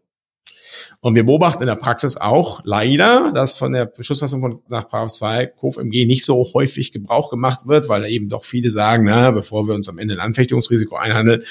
Und 1.04 1.16
wir 1.16 1.26
beobachten 1.26 1.62
in 1.62 1.66
der 1.66 1.74
Praxis 1.74 2.16
auch 2.16 2.62
leider, 2.64 3.30
dass 3.34 3.58
von 3.58 3.72
der 3.72 3.84
Beschlussfassung 3.84 4.40
von 4.40 4.62
nach 4.68 4.88
2 4.88 5.48
KOFMG 5.48 6.06
nicht 6.06 6.24
so 6.24 6.46
häufig 6.54 6.92
Gebrauch 6.92 7.28
gemacht 7.28 7.66
wird, 7.66 7.90
weil 7.90 8.00
da 8.00 8.06
eben 8.06 8.30
doch 8.30 8.42
viele 8.42 8.70
sagen, 8.70 9.04
na, 9.04 9.30
bevor 9.30 9.68
wir 9.68 9.74
uns 9.74 9.86
am 9.86 9.98
Ende 9.98 10.14
ein 10.14 10.20
Anfechtungsrisiko 10.20 10.96
einhandeln, 10.96 11.42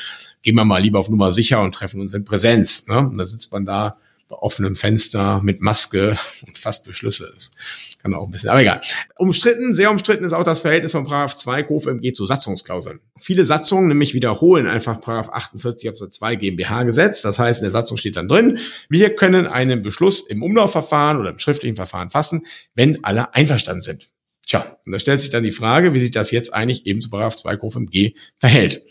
gehen 0.42 0.56
wir 0.56 0.66
mal 0.66 0.80
lieber 0.80 0.98
auf 0.98 1.08
Nummer 1.08 1.34
sicher 1.34 1.62
und 1.62 1.72
treffen 1.72 2.02
uns 2.02 2.16
in 2.16 2.26
Präsenz. 2.26 2.88
Ne? 2.88 2.98
Und 2.98 3.16
da 3.16 3.28
sitzt 3.28 3.52
man 3.52 3.64
da 3.64 3.98
offenem 4.42 4.76
Fenster 4.76 5.42
mit 5.44 5.62
Maske 5.62 6.18
und 6.48 6.58
fast 6.58 6.86
Beschlüsse 6.86 7.32
ist. 7.36 7.56
Kann 8.02 8.14
auch 8.14 8.26
ein 8.26 8.32
bisschen, 8.32 8.50
aber 8.50 8.62
egal. 8.62 8.82
Umstritten, 9.16 9.72
sehr 9.72 9.90
umstritten 9.90 10.26
ist 10.26 10.34
auch 10.34 10.44
das 10.44 10.62
Verhältnis 10.62 10.92
von 10.92 11.06
Paragraph 11.06 11.38
2 11.38 11.64
KOFMG 11.64 12.12
zu 12.14 12.26
Satzungsklauseln. 12.26 13.00
Viele 13.18 13.46
Satzungen 13.46 13.88
nämlich 13.88 14.14
wiederholen 14.14 14.68
einfach 14.68 15.00
Paragraph 15.00 15.30
48 15.30 15.88
Absatz 15.88 16.16
2 16.16 16.36
GmbH-Gesetz. 16.36 17.22
Das 17.22 17.40
heißt, 17.40 17.62
in 17.62 17.66
der 17.66 17.72
Satzung 17.72 17.96
steht 17.96 18.18
dann 18.18 18.28
drin, 18.28 18.60
wir 18.90 19.16
können 19.16 19.48
einen 19.48 19.84
Beschluss 19.84 20.20
im 20.28 20.44
Umlaufverfahren 20.44 21.18
oder 21.18 21.30
im 21.30 21.40
schriftlichen 21.40 21.78
Verfahren 21.78 22.10
fassen, 22.10 22.46
wenn 22.76 23.04
alle 23.06 23.34
einverstanden 23.34 23.82
sind. 23.82 24.10
Tja, 24.46 24.78
und 24.86 24.92
da 24.92 25.00
stellt 25.00 25.22
sich 25.22 25.30
dann 25.30 25.44
die 25.44 25.52
Frage, 25.52 25.94
wie 25.94 26.00
sich 26.00 26.12
das 26.12 26.32
jetzt 26.32 26.54
eigentlich 26.54 26.86
eben 26.86 27.00
zu 27.00 27.10
Paragraph 27.10 27.38
2 27.38 27.56
KOFMG 27.56 28.16
verhält. 28.38 28.84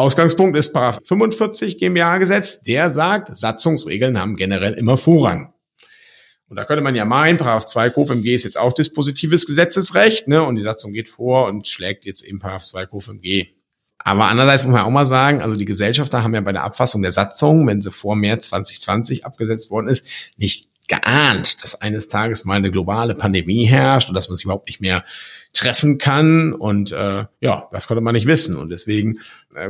Ausgangspunkt 0.00 0.56
ist 0.56 0.72
Paragraph 0.72 1.02
45 1.04 1.76
GmbH-Gesetz, 1.76 2.62
der 2.62 2.88
sagt, 2.88 3.36
Satzungsregeln 3.36 4.18
haben 4.18 4.34
generell 4.34 4.72
immer 4.72 4.96
Vorrang. 4.96 5.52
Und 6.48 6.56
da 6.56 6.64
könnte 6.64 6.82
man 6.82 6.94
ja 6.94 7.04
meinen, 7.04 7.36
Paragraph 7.36 7.66
2 7.66 7.90
KOFMG 7.90 8.34
ist 8.34 8.44
jetzt 8.44 8.58
auch 8.58 8.72
dispositives 8.72 9.44
Gesetzesrecht, 9.44 10.26
ne? 10.26 10.42
Und 10.42 10.56
die 10.56 10.62
Satzung 10.62 10.94
geht 10.94 11.10
vor 11.10 11.48
und 11.48 11.68
schlägt 11.68 12.06
jetzt 12.06 12.22
eben 12.22 12.38
Paragraph 12.38 12.62
2 12.62 12.86
KOFMG. 12.86 13.48
Aber 13.98 14.24
andererseits 14.28 14.64
muss 14.64 14.72
man 14.72 14.86
auch 14.86 14.90
mal 14.90 15.04
sagen, 15.04 15.42
also 15.42 15.54
die 15.54 15.66
Gesellschafter 15.66 16.22
haben 16.22 16.34
ja 16.34 16.40
bei 16.40 16.52
der 16.52 16.64
Abfassung 16.64 17.02
der 17.02 17.12
Satzung, 17.12 17.66
wenn 17.66 17.82
sie 17.82 17.92
vor 17.92 18.16
März 18.16 18.46
2020 18.46 19.26
abgesetzt 19.26 19.70
worden 19.70 19.88
ist, 19.88 20.06
nicht 20.38 20.70
geahnt, 20.90 21.62
dass 21.62 21.80
eines 21.80 22.08
Tages 22.08 22.44
mal 22.44 22.56
eine 22.56 22.70
globale 22.70 23.14
Pandemie 23.14 23.64
herrscht 23.64 24.08
und 24.08 24.14
dass 24.14 24.28
man 24.28 24.36
sich 24.36 24.44
überhaupt 24.44 24.66
nicht 24.66 24.80
mehr 24.80 25.04
treffen 25.52 25.98
kann. 25.98 26.52
Und 26.52 26.90
äh, 26.92 27.24
ja, 27.40 27.68
das 27.70 27.86
konnte 27.86 28.00
man 28.00 28.14
nicht 28.14 28.26
wissen. 28.26 28.56
Und 28.56 28.70
deswegen 28.70 29.18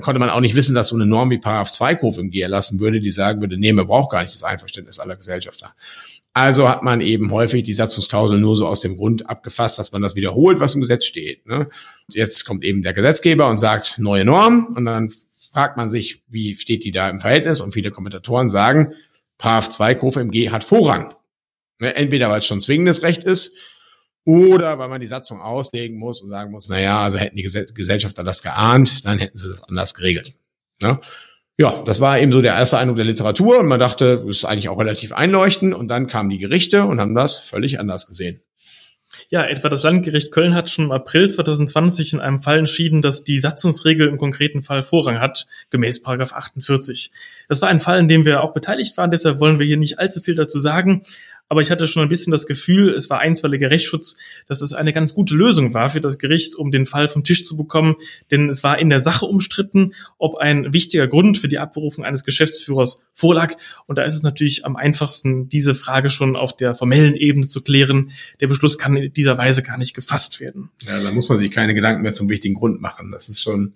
konnte 0.02 0.18
man 0.18 0.30
auch 0.30 0.40
nicht 0.40 0.54
wissen, 0.56 0.74
dass 0.74 0.88
so 0.88 0.96
eine 0.96 1.06
Norm 1.06 1.30
wie 1.30 1.38
Paragraph 1.38 1.70
2 1.72 1.94
KOFMG 1.96 2.40
erlassen 2.40 2.80
würde, 2.80 3.00
die 3.00 3.10
sagen 3.10 3.40
würde, 3.40 3.56
nee, 3.56 3.72
man 3.72 3.86
braucht 3.86 4.10
gar 4.10 4.22
nicht 4.22 4.34
das 4.34 4.42
Einverständnis 4.42 4.98
aller 4.98 5.16
Gesellschafter. 5.16 5.74
Also 6.32 6.68
hat 6.68 6.82
man 6.82 7.00
eben 7.00 7.30
häufig 7.30 7.64
die 7.64 7.72
Satzungsklausel 7.72 8.38
nur 8.38 8.56
so 8.56 8.68
aus 8.68 8.80
dem 8.80 8.96
Grund 8.96 9.28
abgefasst, 9.28 9.78
dass 9.78 9.90
man 9.92 10.02
das 10.02 10.14
wiederholt, 10.16 10.60
was 10.60 10.74
im 10.74 10.80
Gesetz 10.80 11.06
steht. 11.06 11.46
Ne? 11.46 11.68
Jetzt 12.08 12.44
kommt 12.44 12.62
eben 12.62 12.82
der 12.82 12.92
Gesetzgeber 12.92 13.48
und 13.48 13.58
sagt 13.58 13.98
neue 13.98 14.24
Norm 14.24 14.74
und 14.76 14.84
dann 14.84 15.12
fragt 15.52 15.76
man 15.76 15.90
sich, 15.90 16.22
wie 16.28 16.56
steht 16.56 16.84
die 16.84 16.92
da 16.92 17.08
im 17.08 17.18
Verhältnis? 17.18 17.60
Und 17.60 17.72
viele 17.72 17.90
Kommentatoren 17.90 18.48
sagen, 18.48 18.94
Paragraph 19.38 19.70
2 19.70 19.94
KOFMG 19.96 20.50
hat 20.50 20.62
Vorrang. 20.62 21.12
Ne? 21.78 21.96
Entweder 21.96 22.30
weil 22.30 22.38
es 22.38 22.46
schon 22.46 22.60
zwingendes 22.60 23.02
Recht 23.02 23.24
ist 23.24 23.56
oder 24.30 24.78
weil 24.78 24.88
man 24.88 25.00
die 25.00 25.06
Satzung 25.06 25.40
auslegen 25.40 25.98
muss 25.98 26.20
und 26.20 26.28
sagen 26.28 26.50
muss, 26.52 26.68
na 26.68 26.80
ja, 26.80 27.00
also 27.00 27.18
hätten 27.18 27.36
die 27.36 27.42
Gesellschafter 27.42 28.22
das 28.22 28.42
geahnt, 28.42 29.04
dann 29.04 29.18
hätten 29.18 29.36
sie 29.36 29.48
das 29.48 29.62
anders 29.64 29.94
geregelt. 29.94 30.34
Ne? 30.82 30.98
ja, 31.60 31.82
das 31.84 32.00
war 32.00 32.18
eben 32.18 32.32
so 32.32 32.40
der 32.40 32.54
erste 32.54 32.78
Eindruck 32.78 32.96
der 32.96 33.04
Literatur 33.04 33.58
und 33.58 33.66
man 33.66 33.78
dachte, 33.78 34.24
das 34.26 34.38
ist 34.38 34.44
eigentlich 34.46 34.70
auch 34.70 34.78
relativ 34.78 35.12
einleuchtend 35.12 35.74
und 35.74 35.88
dann 35.88 36.06
kamen 36.06 36.30
die 36.30 36.38
Gerichte 36.38 36.84
und 36.84 37.00
haben 37.00 37.14
das 37.14 37.38
völlig 37.38 37.78
anders 37.78 38.06
gesehen. 38.06 38.40
Ja, 39.28 39.44
etwa 39.44 39.68
das 39.68 39.82
Landgericht 39.82 40.32
Köln 40.32 40.54
hat 40.54 40.70
schon 40.70 40.86
im 40.86 40.92
April 40.92 41.30
2020 41.30 42.14
in 42.14 42.20
einem 42.20 42.40
Fall 42.40 42.60
entschieden, 42.60 43.02
dass 43.02 43.24
die 43.24 43.38
Satzungsregel 43.38 44.08
im 44.08 44.16
konkreten 44.16 44.62
Fall 44.62 44.82
Vorrang 44.82 45.20
hat, 45.20 45.46
gemäß 45.68 46.02
Paragraph 46.02 46.32
48. 46.32 47.12
Das 47.48 47.60
war 47.60 47.68
ein 47.68 47.78
Fall, 47.78 47.98
in 47.98 48.08
dem 48.08 48.24
wir 48.24 48.42
auch 48.42 48.54
beteiligt 48.54 48.96
waren, 48.96 49.10
deshalb 49.10 49.38
wollen 49.38 49.58
wir 49.58 49.66
hier 49.66 49.76
nicht 49.76 49.98
allzu 49.98 50.22
viel 50.22 50.36
dazu 50.36 50.58
sagen 50.58 51.02
aber 51.50 51.62
ich 51.62 51.72
hatte 51.72 51.88
schon 51.88 52.04
ein 52.04 52.08
bisschen 52.08 52.30
das 52.30 52.46
Gefühl, 52.46 52.94
es 52.94 53.10
war 53.10 53.18
einstweiliger 53.18 53.70
Rechtsschutz, 53.70 54.16
dass 54.46 54.62
es 54.62 54.72
eine 54.72 54.92
ganz 54.92 55.14
gute 55.14 55.34
Lösung 55.34 55.74
war 55.74 55.90
für 55.90 56.00
das 56.00 56.18
Gericht, 56.18 56.54
um 56.54 56.70
den 56.70 56.86
Fall 56.86 57.08
vom 57.08 57.24
Tisch 57.24 57.44
zu 57.44 57.56
bekommen, 57.56 57.96
denn 58.30 58.48
es 58.48 58.62
war 58.62 58.78
in 58.78 58.88
der 58.88 59.00
Sache 59.00 59.26
umstritten, 59.26 59.92
ob 60.16 60.36
ein 60.36 60.72
wichtiger 60.72 61.08
Grund 61.08 61.38
für 61.38 61.48
die 61.48 61.58
Abberufung 61.58 62.04
eines 62.04 62.22
Geschäftsführers 62.22 63.02
vorlag. 63.14 63.56
Und 63.86 63.98
da 63.98 64.04
ist 64.04 64.14
es 64.14 64.22
natürlich 64.22 64.64
am 64.64 64.76
einfachsten, 64.76 65.48
diese 65.48 65.74
Frage 65.74 66.08
schon 66.08 66.36
auf 66.36 66.56
der 66.56 66.76
formellen 66.76 67.16
Ebene 67.16 67.48
zu 67.48 67.62
klären. 67.62 68.12
Der 68.40 68.46
Beschluss 68.46 68.78
kann 68.78 68.96
in 68.96 69.12
dieser 69.12 69.36
Weise 69.36 69.64
gar 69.64 69.76
nicht 69.76 69.94
gefasst 69.94 70.38
werden. 70.38 70.70
Ja, 70.86 71.00
da 71.00 71.10
muss 71.10 71.28
man 71.28 71.36
sich 71.36 71.50
keine 71.50 71.74
Gedanken 71.74 72.02
mehr 72.02 72.12
zum 72.12 72.28
wichtigen 72.28 72.54
Grund 72.54 72.80
machen. 72.80 73.10
Das 73.10 73.28
ist 73.28 73.42
schon 73.42 73.74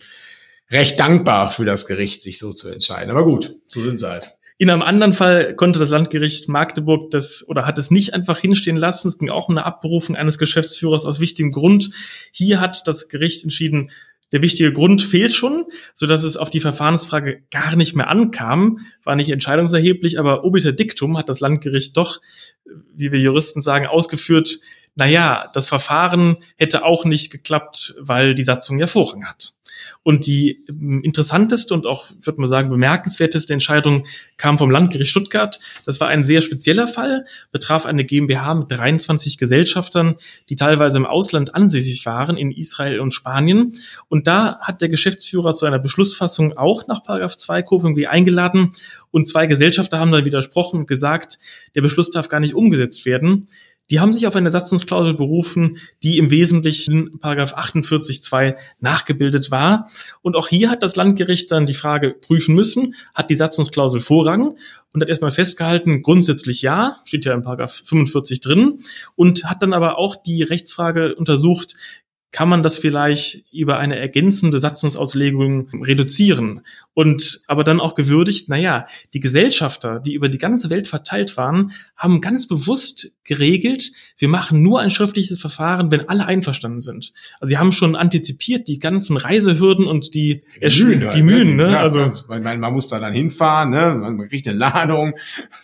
recht 0.70 1.00
dankbar 1.00 1.50
für 1.50 1.64
das 1.64 1.88
Gericht, 1.88 2.22
sich 2.22 2.38
so 2.38 2.52
zu 2.52 2.68
entscheiden. 2.68 3.10
Aber 3.10 3.24
gut, 3.24 3.56
so 3.66 3.80
sind 3.80 3.98
sie 3.98 4.08
halt. 4.08 4.33
In 4.56 4.70
einem 4.70 4.82
anderen 4.82 5.12
Fall 5.12 5.56
konnte 5.56 5.80
das 5.80 5.90
Landgericht 5.90 6.48
Magdeburg 6.48 7.10
das 7.10 7.44
oder 7.48 7.66
hat 7.66 7.76
es 7.78 7.90
nicht 7.90 8.14
einfach 8.14 8.38
hinstehen 8.38 8.76
lassen. 8.76 9.08
Es 9.08 9.18
ging 9.18 9.30
auch 9.30 9.48
um 9.48 9.56
eine 9.56 9.66
Abberufung 9.66 10.14
eines 10.14 10.38
Geschäftsführers 10.38 11.04
aus 11.04 11.18
wichtigem 11.18 11.50
Grund. 11.50 11.90
Hier 12.32 12.60
hat 12.60 12.86
das 12.86 13.08
Gericht 13.08 13.42
entschieden, 13.42 13.90
der 14.32 14.42
wichtige 14.42 14.72
Grund 14.72 15.02
fehlt 15.02 15.32
schon, 15.32 15.64
so 15.92 16.06
dass 16.06 16.24
es 16.24 16.36
auf 16.36 16.50
die 16.50 16.60
Verfahrensfrage 16.60 17.42
gar 17.50 17.76
nicht 17.76 17.94
mehr 17.94 18.08
ankam, 18.08 18.80
war 19.04 19.16
nicht 19.16 19.30
entscheidungserheblich, 19.30 20.18
aber 20.18 20.44
obiter 20.44 20.72
dictum 20.72 21.16
hat 21.18 21.28
das 21.28 21.40
Landgericht 21.40 21.96
doch, 21.96 22.20
wie 22.64 23.12
wir 23.12 23.20
Juristen 23.20 23.60
sagen, 23.60 23.86
ausgeführt, 23.86 24.58
naja, 24.96 25.48
das 25.52 25.68
Verfahren 25.68 26.36
hätte 26.56 26.84
auch 26.84 27.04
nicht 27.04 27.30
geklappt, 27.32 27.94
weil 27.98 28.34
die 28.34 28.42
Satzung 28.42 28.78
ja 28.78 28.86
Vorrang 28.86 29.26
hat. 29.26 29.54
Und 30.02 30.26
die 30.26 30.64
ähm, 30.68 31.02
interessanteste 31.02 31.74
und 31.74 31.86
auch, 31.86 32.06
würde 32.20 32.40
man 32.40 32.48
sagen, 32.48 32.70
bemerkenswerteste 32.70 33.52
Entscheidung 33.52 34.06
kam 34.36 34.58
vom 34.58 34.70
Landgericht 34.70 35.10
Stuttgart. 35.10 35.58
Das 35.86 36.00
war 36.00 36.08
ein 36.08 36.24
sehr 36.24 36.40
spezieller 36.40 36.86
Fall, 36.86 37.24
betraf 37.52 37.86
eine 37.86 38.04
GmbH 38.04 38.54
mit 38.54 38.70
23 38.70 39.38
Gesellschaftern, 39.38 40.16
die 40.48 40.56
teilweise 40.56 40.98
im 40.98 41.06
Ausland 41.06 41.54
ansässig 41.54 42.06
waren, 42.06 42.36
in 42.36 42.50
Israel 42.50 43.00
und 43.00 43.12
Spanien. 43.12 43.72
Und 44.08 44.26
da 44.26 44.58
hat 44.60 44.80
der 44.80 44.88
Geschäftsführer 44.88 45.54
zu 45.54 45.66
einer 45.66 45.78
Beschlussfassung 45.78 46.56
auch 46.56 46.86
nach 46.86 47.02
Paragraph 47.02 47.36
2 47.36 47.62
KVMG 47.62 48.06
eingeladen 48.06 48.72
und 49.10 49.28
zwei 49.28 49.46
Gesellschafter 49.46 49.98
haben 49.98 50.12
dann 50.12 50.24
widersprochen 50.24 50.80
und 50.80 50.88
gesagt, 50.88 51.38
der 51.74 51.82
Beschluss 51.82 52.10
darf 52.10 52.28
gar 52.28 52.40
nicht 52.40 52.54
umgesetzt 52.54 53.06
werden. 53.06 53.48
Die 53.90 54.00
haben 54.00 54.12
sich 54.12 54.26
auf 54.26 54.34
eine 54.34 54.50
Satzungsklausel 54.50 55.14
berufen, 55.14 55.78
die 56.02 56.18
im 56.18 56.30
Wesentlichen 56.30 57.18
Paragraph 57.18 57.54
48.2 57.54 58.56
nachgebildet 58.80 59.50
war. 59.50 59.90
Und 60.22 60.36
auch 60.36 60.48
hier 60.48 60.70
hat 60.70 60.82
das 60.82 60.96
Landgericht 60.96 61.52
dann 61.52 61.66
die 61.66 61.74
Frage 61.74 62.10
prüfen 62.10 62.54
müssen, 62.54 62.94
hat 63.14 63.28
die 63.28 63.36
Satzungsklausel 63.36 64.00
Vorrang 64.00 64.56
und 64.92 65.02
hat 65.02 65.08
erstmal 65.08 65.32
festgehalten, 65.32 66.02
grundsätzlich 66.02 66.62
ja, 66.62 66.96
steht 67.04 67.26
ja 67.26 67.34
in 67.34 67.42
Paragraph 67.42 67.82
45 67.84 68.40
drin 68.40 68.78
und 69.16 69.44
hat 69.44 69.62
dann 69.62 69.74
aber 69.74 69.98
auch 69.98 70.16
die 70.16 70.42
Rechtsfrage 70.42 71.14
untersucht, 71.14 71.74
kann 72.34 72.48
man 72.48 72.64
das 72.64 72.78
vielleicht 72.78 73.44
über 73.52 73.78
eine 73.78 73.96
ergänzende 73.96 74.58
Satzungsauslegung 74.58 75.68
reduzieren 75.84 76.62
und 76.92 77.42
aber 77.46 77.62
dann 77.62 77.80
auch 77.80 77.94
gewürdigt, 77.94 78.48
naja, 78.48 78.86
die 79.12 79.20
Gesellschafter, 79.20 80.00
die 80.00 80.14
über 80.14 80.28
die 80.28 80.38
ganze 80.38 80.68
Welt 80.68 80.88
verteilt 80.88 81.36
waren, 81.36 81.70
haben 81.96 82.20
ganz 82.20 82.48
bewusst 82.48 83.12
geregelt, 83.22 83.92
wir 84.18 84.28
machen 84.28 84.62
nur 84.62 84.80
ein 84.80 84.90
schriftliches 84.90 85.40
Verfahren, 85.40 85.92
wenn 85.92 86.08
alle 86.08 86.26
einverstanden 86.26 86.80
sind. 86.80 87.12
Also 87.40 87.50
sie 87.50 87.58
haben 87.58 87.70
schon 87.70 87.94
antizipiert 87.94 88.66
die 88.66 88.78
ganzen 88.78 89.16
Reisehürden 89.16 89.86
und 89.86 90.14
die, 90.14 90.42
die 90.60 90.82
Mühen, 90.82 91.10
die 91.14 91.22
Mühen 91.22 91.56
ne? 91.56 91.70
Ja, 91.70 91.80
also 91.80 92.12
man, 92.28 92.60
man, 92.60 92.72
muss 92.72 92.88
da 92.88 92.98
dann 92.98 93.12
hinfahren, 93.12 93.70
ne? 93.70 93.96
man 93.96 94.28
kriegt 94.28 94.48
eine 94.48 94.56
Ladung, 94.56 95.14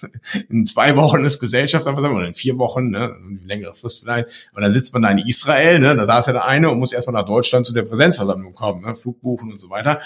in 0.48 0.66
zwei 0.66 0.96
Wochen 0.96 1.24
ist 1.24 1.40
Gesellschafterversammlung 1.40 2.18
oder 2.20 2.28
in 2.28 2.34
vier 2.34 2.58
Wochen, 2.58 2.90
ne? 2.90 3.14
längere 3.44 3.74
Frist 3.74 4.00
vielleicht, 4.02 4.28
und 4.54 4.62
dann 4.62 4.72
sitzt 4.72 4.92
man 4.92 5.02
da 5.02 5.10
in 5.10 5.18
Israel, 5.18 5.80
ne? 5.80 5.96
da 5.96 6.06
saß 6.06 6.26
ja 6.26 6.32
der 6.32 6.44
eine 6.44 6.59
und 6.68 6.78
muss 6.78 6.92
erstmal 6.92 7.14
nach 7.14 7.26
Deutschland 7.26 7.64
zu 7.64 7.72
der 7.72 7.82
Präsenzversammlung 7.82 8.54
kommen, 8.54 8.82
ne? 8.82 8.94
Flug 8.94 9.22
und 9.22 9.60
so 9.60 9.70
weiter. 9.70 10.00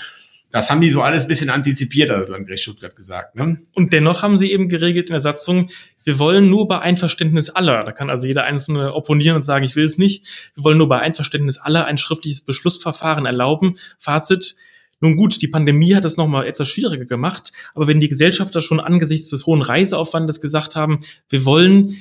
Das 0.55 0.71
haben 0.71 0.81
die 0.81 0.90
so 0.90 1.03
alles 1.03 1.27
bisschen 1.27 1.51
antizipiert, 1.51 2.11
hat 2.11 2.21
das 2.21 2.29
Landgericht 2.29 2.62
Stuttgart 2.62 2.95
gesagt. 2.95 3.35
Ne? 3.35 3.59
Und 3.73 3.93
dennoch 3.93 4.23
haben 4.23 4.38
sie 4.38 4.53
eben 4.53 4.69
geregelt 4.69 5.09
in 5.09 5.14
der 5.14 5.21
Satzung, 5.21 5.69
wir 6.05 6.21
wollen 6.21 6.49
nur 6.49 6.69
bei 6.69 6.79
Einverständnis 6.79 7.51
aller, 7.51 7.83
da 7.83 7.90
kann 7.90 8.09
also 8.09 8.29
jeder 8.29 8.45
Einzelne 8.45 8.95
opponieren 8.95 9.35
und 9.35 9.43
sagen, 9.43 9.64
ich 9.64 9.75
will 9.75 9.85
es 9.85 9.99
nicht, 9.99 10.53
wir 10.55 10.62
wollen 10.62 10.79
nur 10.79 10.88
bei 10.88 11.01
Einverständnis 11.01 11.59
aller 11.59 11.87
ein 11.87 11.99
schriftliches 11.99 12.43
Beschlussverfahren 12.43 13.27
erlauben. 13.27 13.79
Fazit, 13.99 14.55
nun 15.01 15.17
gut, 15.17 15.43
die 15.43 15.49
Pandemie 15.49 15.97
hat 15.97 16.05
es 16.05 16.17
nochmal 16.17 16.47
etwas 16.47 16.69
schwieriger 16.69 17.05
gemacht, 17.05 17.51
aber 17.75 17.88
wenn 17.88 17.99
die 17.99 18.09
Gesellschafter 18.09 18.61
schon 18.61 18.79
angesichts 18.79 19.31
des 19.31 19.47
hohen 19.47 19.61
Reiseaufwandes 19.61 20.40
gesagt 20.40 20.77
haben, 20.77 21.01
wir 21.29 21.45
wollen 21.45 21.97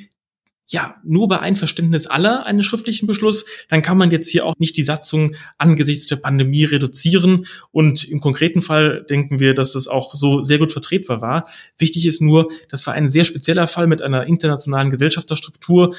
ja, 0.70 0.96
nur 1.04 1.28
bei 1.28 1.40
Einverständnis 1.40 2.08
aller 2.08 2.46
einen 2.46 2.64
schriftlichen 2.64 3.06
Beschluss, 3.06 3.46
dann 3.70 3.82
kann 3.82 3.98
man 3.98 4.12
jetzt 4.12 4.30
hier 4.30 4.46
auch 4.46 4.56
nicht 4.58 4.78
die 4.78 4.84
Satzung 4.84 5.36
angesichts 5.58 6.08
der 6.08 6.16
Pandemie 6.16 6.64
reduzieren. 6.64 7.46
Und 7.72 8.06
im 8.06 8.22
konkreten 8.22 8.62
Fall 8.62 9.06
denken 9.10 9.40
wir, 9.40 9.54
dass 9.54 9.74
das 9.74 9.88
auch 9.88 10.14
so 10.14 10.44
sehr 10.44 10.60
gut 10.60 10.72
vertretbar 10.72 11.22
war. 11.22 11.48
Wichtig 11.78 12.08
ist 12.08 12.22
nur, 12.22 12.50
das 12.70 12.88
war 12.88 12.94
ein 12.94 13.10
sehr 13.10 13.26
spezieller 13.26 13.68
Fall 13.68 13.88
mit 13.88 14.02
einer 14.02 14.26
internationalen 14.26 14.90
Gesellschafterstruktur. 14.90 15.96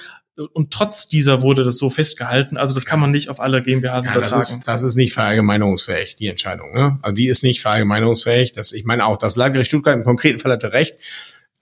Und 0.52 0.72
trotz 0.72 1.06
dieser 1.08 1.42
wurde 1.42 1.62
das 1.62 1.76
so 1.76 1.88
festgehalten. 1.90 2.56
Also 2.56 2.74
das 2.74 2.86
kann 2.86 2.98
man 2.98 3.12
nicht 3.12 3.28
auf 3.28 3.38
alle 3.40 3.62
GmbHs 3.62 4.06
ja, 4.06 4.12
übertragen. 4.12 4.40
Das 4.40 4.50
ist, 4.50 4.66
das 4.66 4.82
ist 4.82 4.96
nicht 4.96 5.12
verallgemeinerungsfähig, 5.12 6.16
die 6.16 6.26
Entscheidung. 6.26 6.72
Ne? 6.72 6.98
Also 7.02 7.14
die 7.14 7.28
ist 7.28 7.44
nicht 7.44 7.60
verallgemeinerungsfähig. 7.60 8.52
Das, 8.52 8.72
ich 8.72 8.84
meine 8.84 9.06
auch, 9.06 9.18
das 9.18 9.36
Landgericht 9.36 9.68
Stuttgart 9.68 9.94
im 9.94 10.04
konkreten 10.04 10.40
Fall 10.40 10.50
hatte 10.50 10.72
recht. 10.72 10.96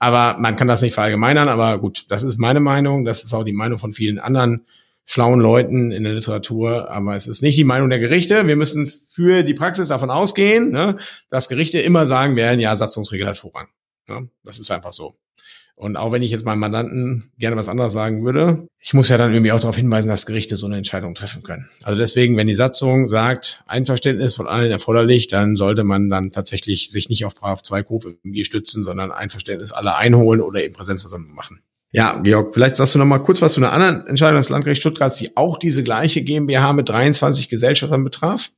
Aber 0.03 0.37
man 0.37 0.57
kann 0.57 0.67
das 0.67 0.81
nicht 0.81 0.95
verallgemeinern. 0.95 1.47
Aber 1.47 1.79
gut, 1.79 2.07
das 2.09 2.23
ist 2.23 2.37
meine 2.37 2.59
Meinung. 2.59 3.05
Das 3.05 3.23
ist 3.23 3.33
auch 3.33 3.45
die 3.45 3.53
Meinung 3.53 3.79
von 3.79 3.93
vielen 3.93 4.19
anderen 4.19 4.65
schlauen 5.05 5.39
Leuten 5.39 5.91
in 5.91 6.03
der 6.03 6.11
Literatur. 6.11 6.91
Aber 6.91 7.15
es 7.15 7.25
ist 7.25 7.41
nicht 7.41 7.57
die 7.57 7.63
Meinung 7.63 7.89
der 7.89 7.99
Gerichte. 7.99 8.45
Wir 8.45 8.57
müssen 8.57 8.85
für 8.85 9.43
die 9.43 9.53
Praxis 9.53 9.87
davon 9.87 10.09
ausgehen, 10.09 10.71
ne, 10.71 10.97
dass 11.29 11.47
Gerichte 11.47 11.79
immer 11.79 12.05
sagen 12.05 12.35
werden, 12.35 12.59
ja, 12.59 12.75
Satzungsregel 12.75 13.27
hat 13.27 13.37
Vorrang. 13.37 13.69
Ja, 14.09 14.23
das 14.43 14.59
ist 14.59 14.71
einfach 14.71 14.91
so. 14.91 15.15
Und 15.75 15.97
auch 15.97 16.11
wenn 16.11 16.21
ich 16.21 16.31
jetzt 16.31 16.45
meinem 16.45 16.59
Mandanten 16.59 17.31
gerne 17.37 17.55
was 17.55 17.67
anderes 17.67 17.93
sagen 17.93 18.23
würde, 18.23 18.67
ich 18.79 18.93
muss 18.93 19.09
ja 19.09 19.17
dann 19.17 19.33
irgendwie 19.33 19.51
auch 19.51 19.59
darauf 19.59 19.75
hinweisen, 19.75 20.07
dass 20.07 20.25
Gerichte 20.25 20.55
so 20.55 20.67
eine 20.67 20.77
Entscheidung 20.77 21.15
treffen 21.15 21.41
können. 21.41 21.67
Also 21.83 21.97
deswegen, 21.97 22.37
wenn 22.37 22.47
die 22.47 22.53
Satzung 22.53 23.09
sagt, 23.09 23.63
Einverständnis 23.65 24.35
von 24.35 24.47
allen 24.47 24.71
erforderlich, 24.71 25.27
dann 25.27 25.55
sollte 25.55 25.83
man 25.83 26.09
dann 26.09 26.31
tatsächlich 26.31 26.91
sich 26.91 27.09
nicht 27.09 27.25
auf 27.25 27.35
Paragraph 27.35 27.63
2 27.63 27.83
KOFMG 27.83 28.43
stützen, 28.43 28.83
sondern 28.83 29.11
Einverständnis 29.11 29.71
aller 29.71 29.97
einholen 29.97 30.41
oder 30.41 30.63
eben 30.63 30.73
Präsenzversammlung 30.73 31.33
machen. 31.33 31.61
Ja, 31.91 32.19
Georg, 32.23 32.53
vielleicht 32.53 32.77
sagst 32.77 32.95
du 32.95 32.99
noch 32.99 33.05
mal 33.05 33.19
kurz 33.19 33.41
was 33.41 33.53
zu 33.53 33.59
einer 33.59 33.71
anderen 33.71 34.07
Entscheidung 34.07 34.37
des 34.37 34.49
Landgerichts 34.49 34.81
Stuttgart, 34.81 35.19
die 35.19 35.37
auch 35.37 35.57
diese 35.57 35.83
gleiche 35.83 36.23
GmbH 36.23 36.73
mit 36.73 36.89
23 36.89 37.49
Gesellschaftern 37.49 38.03
betraf. 38.03 38.51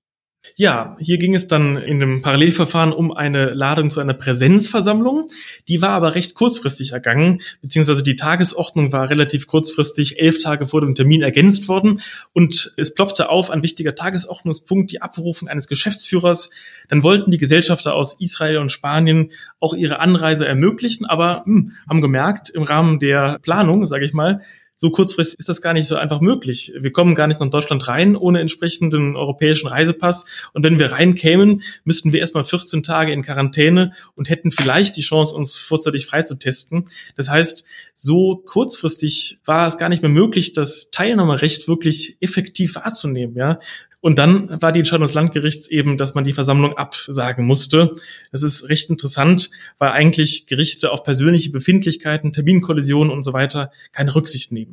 Ja, 0.55 0.95
hier 0.99 1.17
ging 1.17 1.35
es 1.35 1.47
dann 1.47 1.77
in 1.77 1.99
dem 1.99 2.21
Parallelverfahren 2.21 2.93
um 2.93 3.11
eine 3.11 3.53
Ladung 3.53 3.89
zu 3.89 3.99
einer 3.99 4.13
Präsenzversammlung. 4.13 5.27
Die 5.67 5.81
war 5.81 5.91
aber 5.91 6.15
recht 6.15 6.35
kurzfristig 6.35 6.91
ergangen, 6.91 7.41
beziehungsweise 7.61 8.03
die 8.03 8.15
Tagesordnung 8.15 8.91
war 8.91 9.09
relativ 9.09 9.47
kurzfristig, 9.47 10.19
elf 10.19 10.39
Tage 10.39 10.67
vor 10.67 10.81
dem 10.81 10.95
Termin 10.95 11.21
ergänzt 11.21 11.67
worden. 11.67 12.01
Und 12.33 12.73
es 12.77 12.93
ploppte 12.93 13.29
auf 13.29 13.49
ein 13.49 13.63
wichtiger 13.63 13.95
Tagesordnungspunkt, 13.95 14.91
die 14.91 15.01
Abrufung 15.01 15.47
eines 15.47 15.67
Geschäftsführers. 15.67 16.49
Dann 16.89 17.03
wollten 17.03 17.31
die 17.31 17.37
Gesellschafter 17.37 17.93
aus 17.93 18.15
Israel 18.19 18.57
und 18.57 18.71
Spanien 18.71 19.31
auch 19.59 19.73
ihre 19.73 19.99
Anreise 19.99 20.45
ermöglichen, 20.45 21.05
aber 21.05 21.43
hm, 21.45 21.73
haben 21.89 22.01
gemerkt, 22.01 22.49
im 22.49 22.63
Rahmen 22.63 22.99
der 22.99 23.39
Planung, 23.39 23.85
sage 23.85 24.05
ich 24.05 24.13
mal, 24.13 24.41
so 24.75 24.89
kurzfristig 24.89 25.39
ist 25.39 25.49
das 25.49 25.61
gar 25.61 25.73
nicht 25.73 25.87
so 25.87 25.95
einfach 25.95 26.21
möglich. 26.21 26.73
Wir 26.77 26.91
kommen 26.91 27.15
gar 27.15 27.27
nicht 27.27 27.39
nach 27.39 27.49
Deutschland 27.49 27.87
rein 27.87 28.15
ohne 28.15 28.41
entsprechenden 28.41 29.15
europäischen 29.15 29.67
Reisepass. 29.67 30.49
Und 30.53 30.63
wenn 30.63 30.79
wir 30.79 30.91
reinkämen, 30.91 31.61
müssten 31.83 32.11
wir 32.11 32.19
erstmal 32.19 32.43
14 32.43 32.83
Tage 32.83 33.13
in 33.13 33.23
Quarantäne 33.23 33.91
und 34.15 34.29
hätten 34.29 34.51
vielleicht 34.51 34.97
die 34.97 35.01
Chance, 35.01 35.35
uns 35.35 35.57
vorzeitig 35.57 36.05
freizutesten. 36.05 36.87
Das 37.15 37.29
heißt, 37.29 37.63
so 37.93 38.43
kurzfristig 38.45 39.39
war 39.45 39.67
es 39.67 39.77
gar 39.77 39.89
nicht 39.89 40.01
mehr 40.01 40.11
möglich, 40.11 40.53
das 40.53 40.91
Teilnahmerecht 40.91 41.67
wirklich 41.67 42.17
effektiv 42.19 42.75
wahrzunehmen. 42.75 43.35
Ja, 43.35 43.59
und 44.05 44.19
dann 44.19 44.61
war 44.61 44.71
die 44.71 44.77
Entscheidung 44.81 45.07
des 45.07 45.15
Landgerichts 45.15 45.67
eben, 45.67 45.97
dass 45.97 46.13
man 46.13 46.23
die 46.23 46.33
Versammlung 46.33 46.77
absagen 46.77 47.43
musste. 47.43 47.91
Das 48.31 48.43
ist 48.43 48.69
recht 48.69 48.91
interessant, 48.91 49.49
weil 49.79 49.89
eigentlich 49.89 50.45
Gerichte 50.45 50.91
auf 50.91 51.01
persönliche 51.01 51.49
Befindlichkeiten, 51.49 52.31
Terminkollisionen 52.31 53.11
und 53.11 53.23
so 53.23 53.33
weiter 53.33 53.71
keine 53.93 54.13
Rücksicht 54.13 54.51
nehmen. 54.51 54.64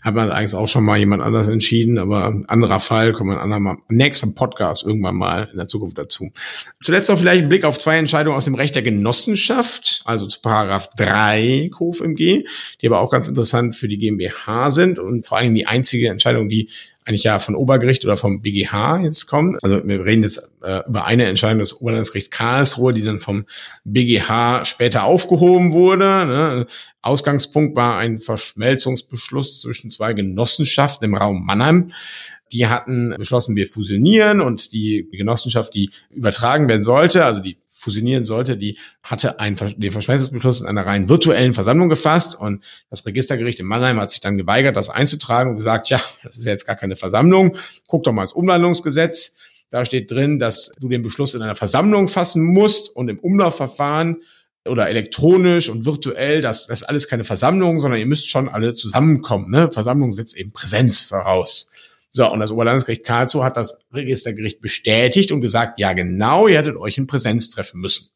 Hat 0.00 0.14
man 0.14 0.30
eigentlich 0.30 0.54
auch 0.54 0.68
schon 0.68 0.84
mal 0.84 0.96
jemand 0.96 1.22
anders 1.22 1.48
entschieden, 1.48 1.98
aber 1.98 2.42
anderer 2.46 2.78
Fall, 2.78 3.12
kommen 3.12 3.30
wir 3.30 3.42
ein 3.42 3.62
Mal, 3.62 3.76
nächsten 3.88 4.34
Podcast 4.34 4.86
irgendwann 4.86 5.16
mal 5.16 5.48
in 5.50 5.58
der 5.58 5.66
Zukunft 5.66 5.98
dazu. 5.98 6.30
Zuletzt 6.82 7.10
noch 7.10 7.18
vielleicht 7.18 7.42
ein 7.42 7.48
Blick 7.48 7.64
auf 7.64 7.76
zwei 7.76 7.98
Entscheidungen 7.98 8.36
aus 8.36 8.44
dem 8.44 8.54
Recht 8.54 8.76
der 8.76 8.82
Genossenschaft, 8.82 10.02
also 10.04 10.26
zu 10.26 10.40
Paragraph 10.40 10.88
3 10.96 11.70
KOFMG, 11.72 12.44
die 12.80 12.86
aber 12.86 13.00
auch 13.00 13.10
ganz 13.10 13.26
interessant 13.26 13.74
für 13.74 13.88
die 13.88 13.98
GmbH 13.98 14.70
sind 14.70 15.00
und 15.00 15.26
vor 15.26 15.38
allem 15.38 15.54
die 15.54 15.66
einzige 15.66 16.08
Entscheidung, 16.08 16.48
die 16.48 16.70
eigentlich 17.06 17.22
ja 17.22 17.38
von 17.38 17.54
Obergericht 17.54 18.04
oder 18.04 18.16
vom 18.16 18.42
BGH 18.42 18.98
jetzt 19.02 19.26
kommt. 19.26 19.62
Also 19.62 19.86
wir 19.86 20.04
reden 20.04 20.24
jetzt 20.24 20.56
äh, 20.62 20.82
über 20.88 21.06
eine 21.06 21.26
Entscheidung 21.26 21.60
des 21.60 21.80
Oberlandesgericht 21.80 22.32
Karlsruhe, 22.32 22.92
die 22.92 23.02
dann 23.02 23.20
vom 23.20 23.46
BGH 23.84 24.64
später 24.64 25.04
aufgehoben 25.04 25.72
wurde. 25.72 26.04
Ne? 26.04 26.66
Ausgangspunkt 27.02 27.76
war 27.76 27.96
ein 27.96 28.18
Verschmelzungsbeschluss 28.18 29.62
zwischen 29.62 29.88
zwei 29.90 30.14
Genossenschaften 30.14 31.04
im 31.04 31.14
Raum 31.14 31.46
Mannheim. 31.46 31.92
Die 32.52 32.66
hatten 32.66 33.14
beschlossen, 33.16 33.54
wir 33.54 33.68
fusionieren 33.68 34.40
und 34.40 34.72
die 34.72 35.08
Genossenschaft, 35.12 35.74
die 35.74 35.90
übertragen 36.10 36.68
werden 36.68 36.82
sollte, 36.82 37.24
also 37.24 37.40
die 37.40 37.56
fusionieren 37.86 38.24
sollte, 38.24 38.56
die 38.56 38.78
hatte 39.04 39.38
einen, 39.38 39.54
den 39.54 39.92
Verschmelzungsbeschluss 39.92 40.60
in 40.60 40.66
einer 40.66 40.84
rein 40.84 41.08
virtuellen 41.08 41.52
Versammlung 41.52 41.88
gefasst 41.88 42.34
und 42.38 42.64
das 42.90 43.06
Registergericht 43.06 43.60
in 43.60 43.66
Mannheim 43.66 44.00
hat 44.00 44.10
sich 44.10 44.18
dann 44.20 44.36
geweigert, 44.36 44.76
das 44.76 44.90
einzutragen 44.90 45.50
und 45.50 45.56
gesagt, 45.56 45.88
ja, 45.88 46.00
das 46.24 46.36
ist 46.36 46.44
ja 46.44 46.50
jetzt 46.50 46.66
gar 46.66 46.74
keine 46.74 46.96
Versammlung, 46.96 47.56
guck 47.86 48.02
doch 48.02 48.12
mal 48.12 48.22
ins 48.22 48.32
Umwandlungsgesetz. 48.32 49.36
Da 49.70 49.84
steht 49.84 50.10
drin, 50.10 50.40
dass 50.40 50.72
du 50.80 50.88
den 50.88 51.02
Beschluss 51.02 51.34
in 51.34 51.42
einer 51.42 51.54
Versammlung 51.54 52.08
fassen 52.08 52.44
musst 52.44 52.94
und 52.94 53.08
im 53.08 53.18
Umlaufverfahren 53.20 54.16
oder 54.66 54.88
elektronisch 54.88 55.68
und 55.68 55.86
virtuell, 55.86 56.40
das, 56.40 56.66
das 56.66 56.82
ist 56.82 56.88
alles 56.88 57.06
keine 57.06 57.22
Versammlung, 57.22 57.78
sondern 57.78 58.00
ihr 58.00 58.06
müsst 58.06 58.28
schon 58.28 58.48
alle 58.48 58.74
zusammenkommen. 58.74 59.50
Ne? 59.50 59.70
Versammlung 59.72 60.10
setzt 60.12 60.36
eben 60.36 60.50
Präsenz 60.52 61.02
voraus. 61.02 61.70
So, 62.16 62.32
und 62.32 62.40
das 62.40 62.50
Oberlandesgericht 62.50 63.04
Karlsruhe 63.04 63.44
hat 63.44 63.58
das 63.58 63.84
Registergericht 63.92 64.62
bestätigt 64.62 65.32
und 65.32 65.42
gesagt, 65.42 65.78
ja 65.78 65.92
genau, 65.92 66.48
ihr 66.48 66.56
hättet 66.56 66.76
euch 66.76 66.96
in 66.96 67.06
Präsenz 67.06 67.50
treffen 67.50 67.78
müssen. 67.78 68.08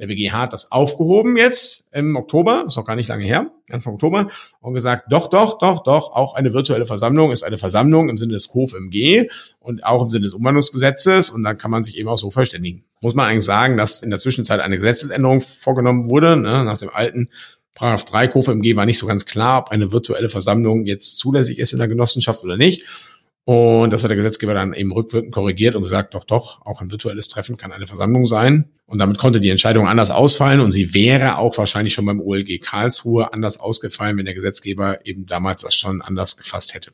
Der 0.00 0.08
BGH 0.08 0.40
hat 0.40 0.52
das 0.52 0.72
aufgehoben 0.72 1.36
jetzt 1.36 1.88
im 1.92 2.16
Oktober, 2.16 2.64
ist 2.66 2.76
noch 2.76 2.84
gar 2.84 2.96
nicht 2.96 3.08
lange 3.08 3.24
her, 3.24 3.48
Anfang 3.70 3.94
Oktober, 3.94 4.26
und 4.60 4.74
gesagt, 4.74 5.04
doch, 5.12 5.30
doch, 5.30 5.58
doch, 5.58 5.84
doch, 5.84 6.10
auch 6.10 6.34
eine 6.34 6.52
virtuelle 6.52 6.84
Versammlung 6.84 7.30
ist 7.30 7.44
eine 7.44 7.58
Versammlung 7.58 8.08
im 8.08 8.16
Sinne 8.16 8.32
des 8.32 8.48
KOFMG 8.48 9.28
und 9.60 9.84
auch 9.84 10.02
im 10.02 10.10
Sinne 10.10 10.24
des 10.24 10.34
Umwandlungsgesetzes 10.34 11.30
und 11.30 11.44
dann 11.44 11.58
kann 11.58 11.70
man 11.70 11.84
sich 11.84 11.96
eben 11.96 12.08
auch 12.08 12.18
so 12.18 12.32
verständigen. 12.32 12.86
Muss 13.00 13.14
man 13.14 13.28
eigentlich 13.28 13.44
sagen, 13.44 13.76
dass 13.76 14.02
in 14.02 14.10
der 14.10 14.18
Zwischenzeit 14.18 14.58
eine 14.58 14.78
Gesetzesänderung 14.78 15.42
vorgenommen 15.42 16.10
wurde, 16.10 16.36
ne, 16.36 16.64
nach 16.64 16.78
dem 16.78 16.90
alten 16.90 17.28
Paragraph 17.74 18.04
3 18.06 18.26
KOFMG 18.26 18.74
war 18.74 18.84
nicht 18.84 18.98
so 18.98 19.06
ganz 19.06 19.26
klar, 19.26 19.60
ob 19.60 19.70
eine 19.70 19.92
virtuelle 19.92 20.28
Versammlung 20.28 20.86
jetzt 20.86 21.18
zulässig 21.18 21.60
ist 21.60 21.72
in 21.72 21.78
der 21.78 21.86
Genossenschaft 21.86 22.42
oder 22.42 22.56
nicht. 22.56 22.84
Und 23.48 23.94
das 23.94 24.02
hat 24.02 24.10
der 24.10 24.16
Gesetzgeber 24.18 24.52
dann 24.52 24.74
eben 24.74 24.92
rückwirkend 24.92 25.32
korrigiert 25.32 25.74
und 25.74 25.80
gesagt, 25.80 26.12
doch, 26.12 26.24
doch, 26.24 26.60
auch 26.66 26.82
ein 26.82 26.90
virtuelles 26.90 27.28
Treffen 27.28 27.56
kann 27.56 27.72
eine 27.72 27.86
Versammlung 27.86 28.26
sein. 28.26 28.68
Und 28.84 28.98
damit 28.98 29.16
konnte 29.16 29.40
die 29.40 29.48
Entscheidung 29.48 29.88
anders 29.88 30.10
ausfallen 30.10 30.60
und 30.60 30.72
sie 30.72 30.92
wäre 30.92 31.38
auch 31.38 31.56
wahrscheinlich 31.56 31.94
schon 31.94 32.04
beim 32.04 32.20
OLG 32.20 32.60
Karlsruhe 32.60 33.32
anders 33.32 33.58
ausgefallen, 33.58 34.18
wenn 34.18 34.26
der 34.26 34.34
Gesetzgeber 34.34 35.06
eben 35.06 35.24
damals 35.24 35.62
das 35.62 35.74
schon 35.74 36.02
anders 36.02 36.36
gefasst 36.36 36.74
hätte. 36.74 36.90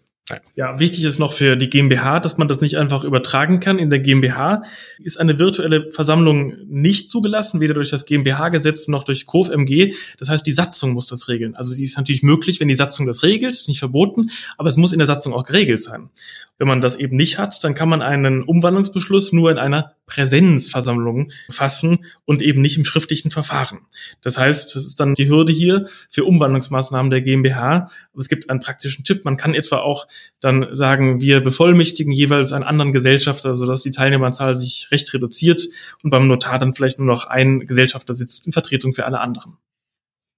Ja, 0.55 0.81
wichtig 0.81 1.05
ist 1.05 1.19
noch 1.19 1.35
für 1.35 1.55
die 1.55 1.69
GmbH, 1.69 2.19
dass 2.19 2.39
man 2.39 2.49
das 2.49 2.63
nicht 2.63 2.79
einfach 2.79 3.05
übertragen 3.05 3.61
kann. 3.61 3.79
In 3.79 3.91
der 3.91 3.99
GmbH 3.99 4.63
ist 5.03 5.21
eine 5.21 5.39
virtuelle 5.39 5.93
Versammlung 5.93 6.55
nicht 6.67 7.11
zugelassen, 7.11 7.61
weder 7.61 7.75
durch 7.75 7.91
das 7.91 8.07
GmbH-Gesetz 8.07 8.89
noch 8.89 9.05
durch 9.05 9.27
KOFMG. 9.27 9.95
Das 10.19 10.31
heißt, 10.31 10.47
die 10.47 10.53
Satzung 10.53 10.93
muss 10.93 11.07
das 11.07 11.29
regeln. 11.29 11.55
Also 11.57 11.75
sie 11.75 11.85
ist 11.85 11.99
natürlich 11.99 12.23
möglich, 12.23 12.59
wenn 12.59 12.69
die 12.69 12.75
Satzung 12.75 13.07
das 13.07 13.23
regelt, 13.23 13.53
ist 13.53 13.69
nicht 13.69 13.81
verboten, 13.81 14.31
aber 14.57 14.71
es 14.71 14.79
muss 14.79 14.95
in 14.95 14.99
der 14.99 15.07
Satzung 15.07 15.35
auch 15.35 15.45
geregelt 15.45 15.83
sein. 15.83 16.09
Wenn 16.57 16.69
man 16.69 16.81
das 16.81 16.97
eben 16.97 17.17
nicht 17.17 17.37
hat, 17.37 17.63
dann 17.63 17.75
kann 17.75 17.91
man 17.91 18.01
einen 18.01 18.45
Umwandlungsbeschluss 18.45 19.33
nur 19.33 19.51
in 19.51 19.59
einer 19.59 19.93
Präsenzversammlung 20.07 21.31
fassen 21.51 22.05
und 22.25 22.43
eben 22.43 22.61
nicht 22.61 22.77
im 22.77 22.85
schriftlichen 22.85 23.31
Verfahren. 23.31 23.81
Das 24.23 24.39
heißt, 24.39 24.75
das 24.75 24.87
ist 24.87 25.01
dann 25.01 25.15
die 25.15 25.29
Hürde 25.29 25.53
hier 25.53 25.87
für 26.09 26.25
Umwandlungsmaßnahmen 26.25 27.11
der 27.11 27.23
GmbH. 27.23 27.91
Aber 28.13 28.21
es 28.21 28.29
gibt 28.29 28.51
einen 28.51 28.61
praktischen 28.61 29.05
Tipp. 29.05 29.25
Man 29.25 29.37
kann 29.37 29.55
etwa 29.55 29.79
auch 29.79 30.07
dann 30.41 30.69
sagen, 30.73 31.21
wir 31.21 31.41
bevollmächtigen 31.41 32.13
jeweils 32.13 32.53
einen 32.53 32.65
anderen 32.65 32.93
Gesellschafter, 32.93 33.55
sodass 33.55 33.83
die 33.83 33.91
Teilnehmerzahl 33.91 34.57
sich 34.57 34.89
recht 34.91 35.13
reduziert 35.15 35.67
und 36.03 36.11
beim 36.11 36.29
Notar 36.29 36.59
dann 36.59 36.75
vielleicht 36.75 36.99
nur 36.99 37.09
noch 37.09 37.27
ein 37.27 37.61
Gesellschafter 37.61 38.15
sitzt 38.15 38.47
in 38.47 38.53
Vertretung 38.53 38.93
für 38.93 39.07
alle 39.07 39.21
anderen. 39.21 39.57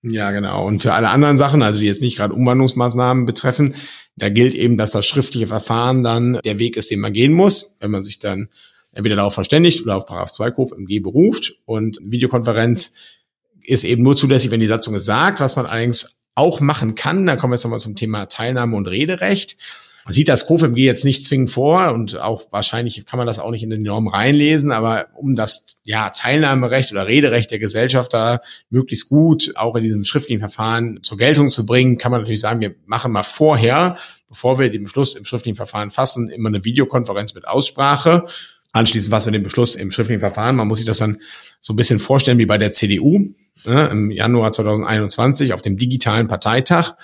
Ja, 0.03 0.31
genau. 0.31 0.67
Und 0.67 0.83
für 0.83 0.93
alle 0.93 1.09
anderen 1.09 1.37
Sachen, 1.37 1.63
also 1.63 1.81
die 1.81 1.87
jetzt 1.87 2.03
nicht 2.03 2.17
gerade 2.17 2.35
Umwandlungsmaßnahmen 2.35 3.27
betreffen, 3.27 3.75
da 4.17 4.29
gilt 4.29 4.55
eben, 4.55 4.79
dass 4.79 4.93
das 4.93 5.07
schriftliche 5.07 5.49
Verfahren 5.49 6.05
dann 6.05 6.39
der 6.45 6.59
Weg 6.59 6.77
ist, 6.77 6.91
den 6.91 7.01
man 7.01 7.13
gehen 7.13 7.33
muss, 7.33 7.77
wenn 7.81 7.91
man 7.91 8.03
sich 8.03 8.19
dann 8.19 8.49
entweder 8.97 9.17
darauf 9.17 9.35
verständigt 9.35 9.83
oder 9.83 9.97
auf 9.97 10.07
Paragraph 10.07 10.33
2 10.33 10.51
KOFMG 10.53 11.01
beruft. 11.01 11.59
Und 11.67 11.99
Videokonferenz 12.03 12.95
ist 13.63 13.85
eben 13.85 14.03
nur 14.03 14.17
zulässig, 14.17 14.51
wenn 14.51 14.61
die 14.61 14.67
Satzung 14.67 14.95
es 14.95 15.05
sagt. 15.05 15.41
Was 15.41 15.55
man 15.55 15.67
allerdings 15.67 16.23
auch 16.35 16.61
machen 16.61 16.95
kann. 16.95 17.27
Da 17.27 17.37
kommen 17.37 17.53
wir 17.53 17.57
jetzt 17.57 17.65
nochmal 17.65 17.79
zum 17.79 17.97
Thema 17.97 18.27
Teilnahme 18.27 18.77
und 18.77 18.89
Rederecht. 18.89 19.57
Man 20.05 20.13
sieht 20.13 20.29
das 20.29 20.47
KOFMG 20.47 20.79
jetzt 20.79 21.05
nicht 21.05 21.25
zwingend 21.25 21.51
vor 21.51 21.93
und 21.93 22.17
auch 22.21 22.45
wahrscheinlich 22.53 23.05
kann 23.07 23.19
man 23.19 23.27
das 23.27 23.41
auch 23.41 23.51
nicht 23.51 23.65
in 23.65 23.71
den 23.71 23.83
Normen 23.83 24.09
reinlesen, 24.09 24.71
aber 24.71 25.09
um 25.17 25.35
das 25.35 25.67
ja, 25.83 26.11
Teilnahmerecht 26.11 26.93
oder 26.93 27.09
Rederecht 27.09 27.51
der 27.51 27.59
Gesellschaft 27.59 28.15
da 28.15 28.41
möglichst 28.71 29.09
gut 29.09 29.55
auch 29.57 29.75
in 29.75 29.83
diesem 29.83 30.05
schriftlichen 30.05 30.39
Verfahren 30.39 31.01
zur 31.03 31.19
Geltung 31.19 31.49
zu 31.49 31.67
bringen, 31.67 31.99
kann 31.99 32.13
man 32.13 32.21
natürlich 32.21 32.41
sagen, 32.41 32.61
wir 32.61 32.77
machen 32.87 33.11
mal 33.11 33.25
vorher, 33.25 33.97
bevor 34.29 34.61
wir 34.61 34.71
den 34.71 34.85
Beschluss 34.85 35.17
im 35.17 35.25
schriftlichen 35.25 35.57
Verfahren 35.57 35.91
fassen, 35.91 36.29
immer 36.31 36.51
eine 36.51 36.65
Videokonferenz 36.65 37.35
mit 37.35 37.49
Aussprache. 37.49 38.27
Anschließend 38.73 39.13
was 39.13 39.27
wir 39.27 39.33
den 39.33 39.43
Beschluss 39.43 39.75
im 39.75 39.91
schriftlichen 39.91 40.21
Verfahren. 40.21 40.57
Man 40.57 40.69
muss 40.69 40.79
sich 40.79 40.87
das 40.87 40.99
dann 40.99 41.19
so 41.61 41.73
ein 41.73 41.77
bisschen 41.77 41.99
vorstellen 41.99 42.39
wie 42.39 42.47
bei 42.47 42.59
der 42.59 42.73
CDU 42.73 43.31
ne, 43.67 43.89
im 43.91 44.11
Januar 44.11 44.53
2021 44.53 45.53
auf 45.53 45.63
dem 45.63 45.77
digitalen 45.77 46.29
Parteitag 46.29 46.95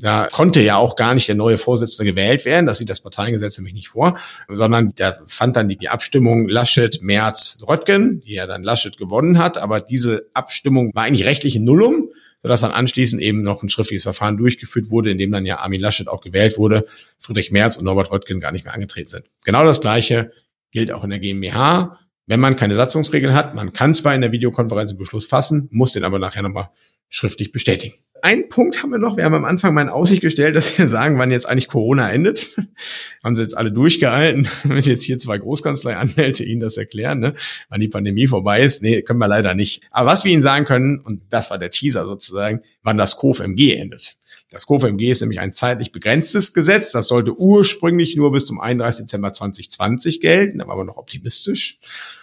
da 0.00 0.28
konnte 0.30 0.62
ja 0.62 0.76
auch 0.76 0.94
gar 0.94 1.12
nicht 1.14 1.26
der 1.26 1.34
neue 1.34 1.58
Vorsitzende 1.58 2.12
gewählt 2.12 2.44
werden. 2.44 2.66
Das 2.66 2.78
sieht 2.78 2.88
das 2.88 3.00
Parteiengesetz 3.00 3.58
nämlich 3.58 3.74
nicht 3.74 3.88
vor, 3.88 4.16
sondern 4.48 4.92
da 4.94 5.18
fand 5.26 5.56
dann 5.56 5.68
die 5.68 5.88
Abstimmung 5.88 6.48
Laschet, 6.48 7.02
Merz, 7.02 7.58
Röttgen, 7.68 8.20
die 8.20 8.34
ja 8.34 8.46
dann 8.46 8.62
Laschet 8.62 8.96
gewonnen 8.96 9.38
hat. 9.38 9.58
Aber 9.58 9.80
diese 9.80 10.30
Abstimmung 10.34 10.92
war 10.94 11.02
eigentlich 11.02 11.26
rechtlich 11.26 11.56
in 11.56 11.64
Nullum, 11.64 12.10
sodass 12.42 12.60
dann 12.60 12.70
anschließend 12.70 13.20
eben 13.20 13.42
noch 13.42 13.64
ein 13.64 13.68
schriftliches 13.68 14.04
Verfahren 14.04 14.36
durchgeführt 14.36 14.90
wurde, 14.90 15.10
in 15.10 15.18
dem 15.18 15.32
dann 15.32 15.44
ja 15.44 15.58
Armin 15.58 15.80
Laschet 15.80 16.06
auch 16.06 16.20
gewählt 16.20 16.58
wurde, 16.58 16.86
Friedrich 17.18 17.50
Merz 17.50 17.76
und 17.76 17.84
Norbert 17.84 18.12
Röttgen 18.12 18.38
gar 18.38 18.52
nicht 18.52 18.64
mehr 18.64 18.74
angetreten 18.74 19.08
sind. 19.08 19.24
Genau 19.44 19.64
das 19.64 19.80
Gleiche 19.80 20.30
gilt 20.70 20.92
auch 20.92 21.04
in 21.04 21.10
der 21.10 21.18
GmbH. 21.18 21.98
Wenn 22.26 22.40
man 22.40 22.56
keine 22.56 22.74
Satzungsregel 22.74 23.32
hat, 23.32 23.54
man 23.54 23.72
kann 23.72 23.94
zwar 23.94 24.14
in 24.14 24.20
der 24.20 24.32
Videokonferenz 24.32 24.90
einen 24.90 24.98
Beschluss 24.98 25.26
fassen, 25.26 25.68
muss 25.72 25.92
den 25.92 26.04
aber 26.04 26.18
nachher 26.18 26.42
nochmal 26.42 26.70
schriftlich 27.08 27.52
bestätigen. 27.52 27.94
Ein 28.20 28.48
Punkt 28.48 28.82
haben 28.82 28.90
wir 28.90 28.98
noch. 28.98 29.16
Wir 29.16 29.24
haben 29.24 29.34
am 29.34 29.44
Anfang 29.44 29.74
mal 29.74 29.82
in 29.82 29.88
Aussicht 29.88 30.22
gestellt, 30.22 30.56
dass 30.56 30.76
wir 30.76 30.88
sagen, 30.88 31.18
wann 31.18 31.30
jetzt 31.30 31.48
eigentlich 31.48 31.68
Corona 31.68 32.10
endet. 32.10 32.56
haben 33.24 33.36
sie 33.36 33.42
jetzt 33.42 33.56
alle 33.56 33.72
durchgehalten. 33.72 34.48
Wenn 34.64 34.78
jetzt 34.80 35.04
hier 35.04 35.18
zwei 35.18 35.38
Großkanzlei-Anwälte 35.38 36.44
Ihnen 36.44 36.60
das 36.60 36.76
erklären, 36.76 37.20
ne? 37.20 37.34
wann 37.68 37.80
die 37.80 37.88
Pandemie 37.88 38.26
vorbei 38.26 38.60
ist. 38.62 38.82
Nee, 38.82 39.02
können 39.02 39.20
wir 39.20 39.28
leider 39.28 39.54
nicht. 39.54 39.86
Aber 39.90 40.10
was 40.10 40.24
wir 40.24 40.32
Ihnen 40.32 40.42
sagen 40.42 40.64
können, 40.64 41.00
und 41.00 41.22
das 41.30 41.50
war 41.50 41.58
der 41.58 41.70
Teaser 41.70 42.06
sozusagen, 42.06 42.62
wann 42.82 42.98
das 42.98 43.16
KOFMG 43.16 43.76
endet. 43.76 44.17
Das 44.50 44.66
KOFMG 44.66 45.10
ist 45.10 45.20
nämlich 45.20 45.40
ein 45.40 45.52
zeitlich 45.52 45.92
begrenztes 45.92 46.54
Gesetz. 46.54 46.92
Das 46.92 47.08
sollte 47.08 47.36
ursprünglich 47.38 48.16
nur 48.16 48.32
bis 48.32 48.46
zum 48.46 48.60
31. 48.60 49.04
Dezember 49.04 49.32
2020 49.32 50.20
gelten. 50.20 50.58
Da 50.58 50.66
waren 50.66 50.78
wir 50.78 50.84
noch 50.84 50.96
optimistisch. 50.96 51.78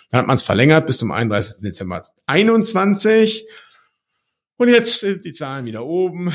Dann 0.10 0.22
hat 0.22 0.28
man 0.28 0.36
es 0.36 0.44
verlängert 0.44 0.88
bis 0.88 0.98
zum 0.98 1.12
31. 1.12 1.62
Dezember 1.62 2.02
2021. 2.02 3.48
Und 4.58 4.70
jetzt 4.70 5.02
sind 5.02 5.26
die 5.26 5.34
Zahlen 5.34 5.66
wieder 5.66 5.86
oben 5.86 6.34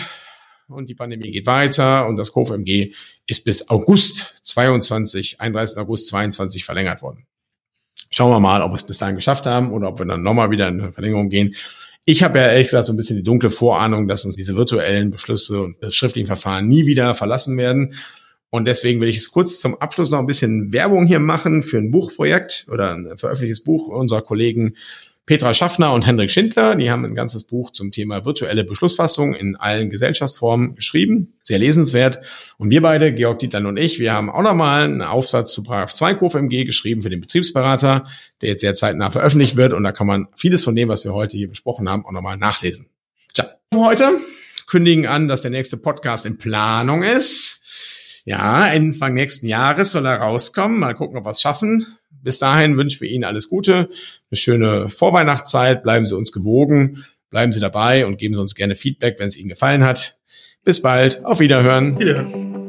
und 0.69 0.89
die 0.89 0.95
Pandemie 0.95 1.31
geht 1.31 1.47
weiter 1.47 2.07
und 2.07 2.17
das 2.17 2.33
KOFMG 2.33 2.95
ist 3.27 3.45
bis 3.45 3.69
August 3.69 4.37
22, 4.43 5.41
31. 5.41 5.79
August 5.79 6.09
22 6.09 6.65
verlängert 6.65 7.03
worden. 7.03 7.27
Schauen 8.11 8.31
wir 8.31 8.41
mal, 8.41 8.63
ob 8.63 8.73
wir 8.73 8.77
es 8.77 8.83
bis 8.83 8.99
dahin 8.99 9.17
geschafft 9.17 9.47
haben 9.47 9.73
oder 9.73 9.89
ob 9.89 9.99
wir 9.99 10.07
dann 10.07 10.23
nochmal 10.23 10.51
wieder 10.51 10.69
in 10.69 10.81
eine 10.81 10.93
Verlängerung 10.93 11.29
gehen. 11.31 11.55
Ich 12.05 12.23
habe 12.23 12.39
ja 12.39 12.47
ehrlich 12.47 12.69
gesagt 12.69 12.87
so 12.87 12.93
ein 12.93 12.97
bisschen 12.97 13.17
die 13.17 13.23
dunkle 13.23 13.51
Vorahnung, 13.51 14.09
dass 14.09 14.25
uns 14.25 14.35
diese 14.35 14.57
virtuellen 14.57 15.11
Beschlüsse 15.11 15.63
und 15.63 15.77
schriftlichen 15.93 16.27
Verfahren 16.27 16.67
nie 16.67 16.87
wieder 16.87 17.15
verlassen 17.15 17.57
werden. 17.57 17.95
Und 18.51 18.67
deswegen 18.67 19.01
will 19.01 19.09
ich 19.09 19.19
es 19.19 19.31
kurz 19.31 19.61
zum 19.61 19.77
Abschluss 19.77 20.11
noch 20.11 20.19
ein 20.19 20.27
bisschen 20.27 20.73
Werbung 20.73 21.07
hier 21.07 21.21
machen 21.21 21.63
für 21.63 21.79
ein 21.79 21.93
Buchprojekt 21.93 22.67
oder 22.69 22.95
ein 22.95 23.17
veröffentlichtes 23.17 23.63
Buch 23.63 23.87
unserer 23.87 24.23
Kollegen 24.23 24.75
Petra 25.31 25.55
Schaffner 25.55 25.93
und 25.93 26.09
Hendrik 26.09 26.29
Schindler, 26.29 26.75
die 26.75 26.91
haben 26.91 27.05
ein 27.05 27.15
ganzes 27.15 27.45
Buch 27.45 27.71
zum 27.71 27.93
Thema 27.93 28.25
virtuelle 28.25 28.65
Beschlussfassung 28.65 29.33
in 29.33 29.55
allen 29.55 29.89
Gesellschaftsformen 29.89 30.75
geschrieben. 30.75 31.35
Sehr 31.45 31.61
lesenswert. 31.61 32.19
Und 32.59 32.71
wir 32.71 32.83
beide, 32.83 33.15
Georg 33.15 33.39
Dietland 33.39 33.65
und 33.65 33.77
ich, 33.77 34.01
wir 34.01 34.13
haben 34.13 34.29
auch 34.29 34.43
nochmal 34.43 34.83
einen 34.83 35.03
Aufsatz 35.03 35.53
zu 35.53 35.63
Paragraph 35.63 35.95
2 35.95 36.15
KOFMG 36.15 36.65
geschrieben 36.65 37.03
für 37.03 37.11
den 37.11 37.21
Betriebsberater, 37.21 38.09
der 38.43 38.49
jetzt 38.49 38.61
sehr 38.61 38.75
zeitnah 38.75 39.13
veröffentlicht 39.13 39.55
wird. 39.55 39.73
Und 39.73 39.85
da 39.85 39.93
kann 39.93 40.09
man 40.09 40.27
vieles 40.35 40.65
von 40.65 40.75
dem, 40.75 40.89
was 40.89 41.05
wir 41.05 41.15
heute 41.15 41.37
hier 41.37 41.49
besprochen 41.49 41.89
haben, 41.89 42.05
auch 42.05 42.11
nochmal 42.11 42.37
nachlesen. 42.37 42.87
Tja, 43.33 43.53
heute 43.73 44.11
kündigen 44.67 45.07
an, 45.07 45.29
dass 45.29 45.43
der 45.43 45.53
nächste 45.53 45.77
Podcast 45.77 46.27
in 46.27 46.39
Planung 46.39 47.05
ist. 47.05 48.23
Ja, 48.25 48.65
Anfang 48.65 49.15
nächsten 49.15 49.47
Jahres 49.47 49.93
soll 49.93 50.07
er 50.07 50.17
rauskommen. 50.17 50.81
Mal 50.81 50.95
gucken, 50.95 51.17
ob 51.17 51.25
wir 51.25 51.31
es 51.31 51.41
schaffen. 51.41 51.87
Bis 52.23 52.39
dahin 52.39 52.77
wünschen 52.77 53.01
wir 53.01 53.09
Ihnen 53.09 53.25
alles 53.25 53.49
Gute, 53.49 53.89
eine 54.31 54.37
schöne 54.37 54.89
Vorweihnachtszeit, 54.89 55.83
bleiben 55.83 56.07
Sie 56.07 56.17
uns 56.17 56.33
gewogen, 56.33 57.05
bleiben 57.31 57.53
Sie 57.53 57.61
dabei 57.61 58.07
und 58.07 58.19
geben 58.19 58.35
Sie 58.35 58.41
uns 58.41 58.55
gerne 58.55 58.77
Feedback, 58.77 59.19
wenn 59.19 59.27
es 59.27 59.37
Ihnen 59.37 59.49
gefallen 59.49 59.85
hat. 59.85 60.19
Bis 60.65 60.83
bald, 60.83 61.25
auf 61.25 61.41
Wiederhören. 61.41 61.99
Wiederhören. 61.99 62.60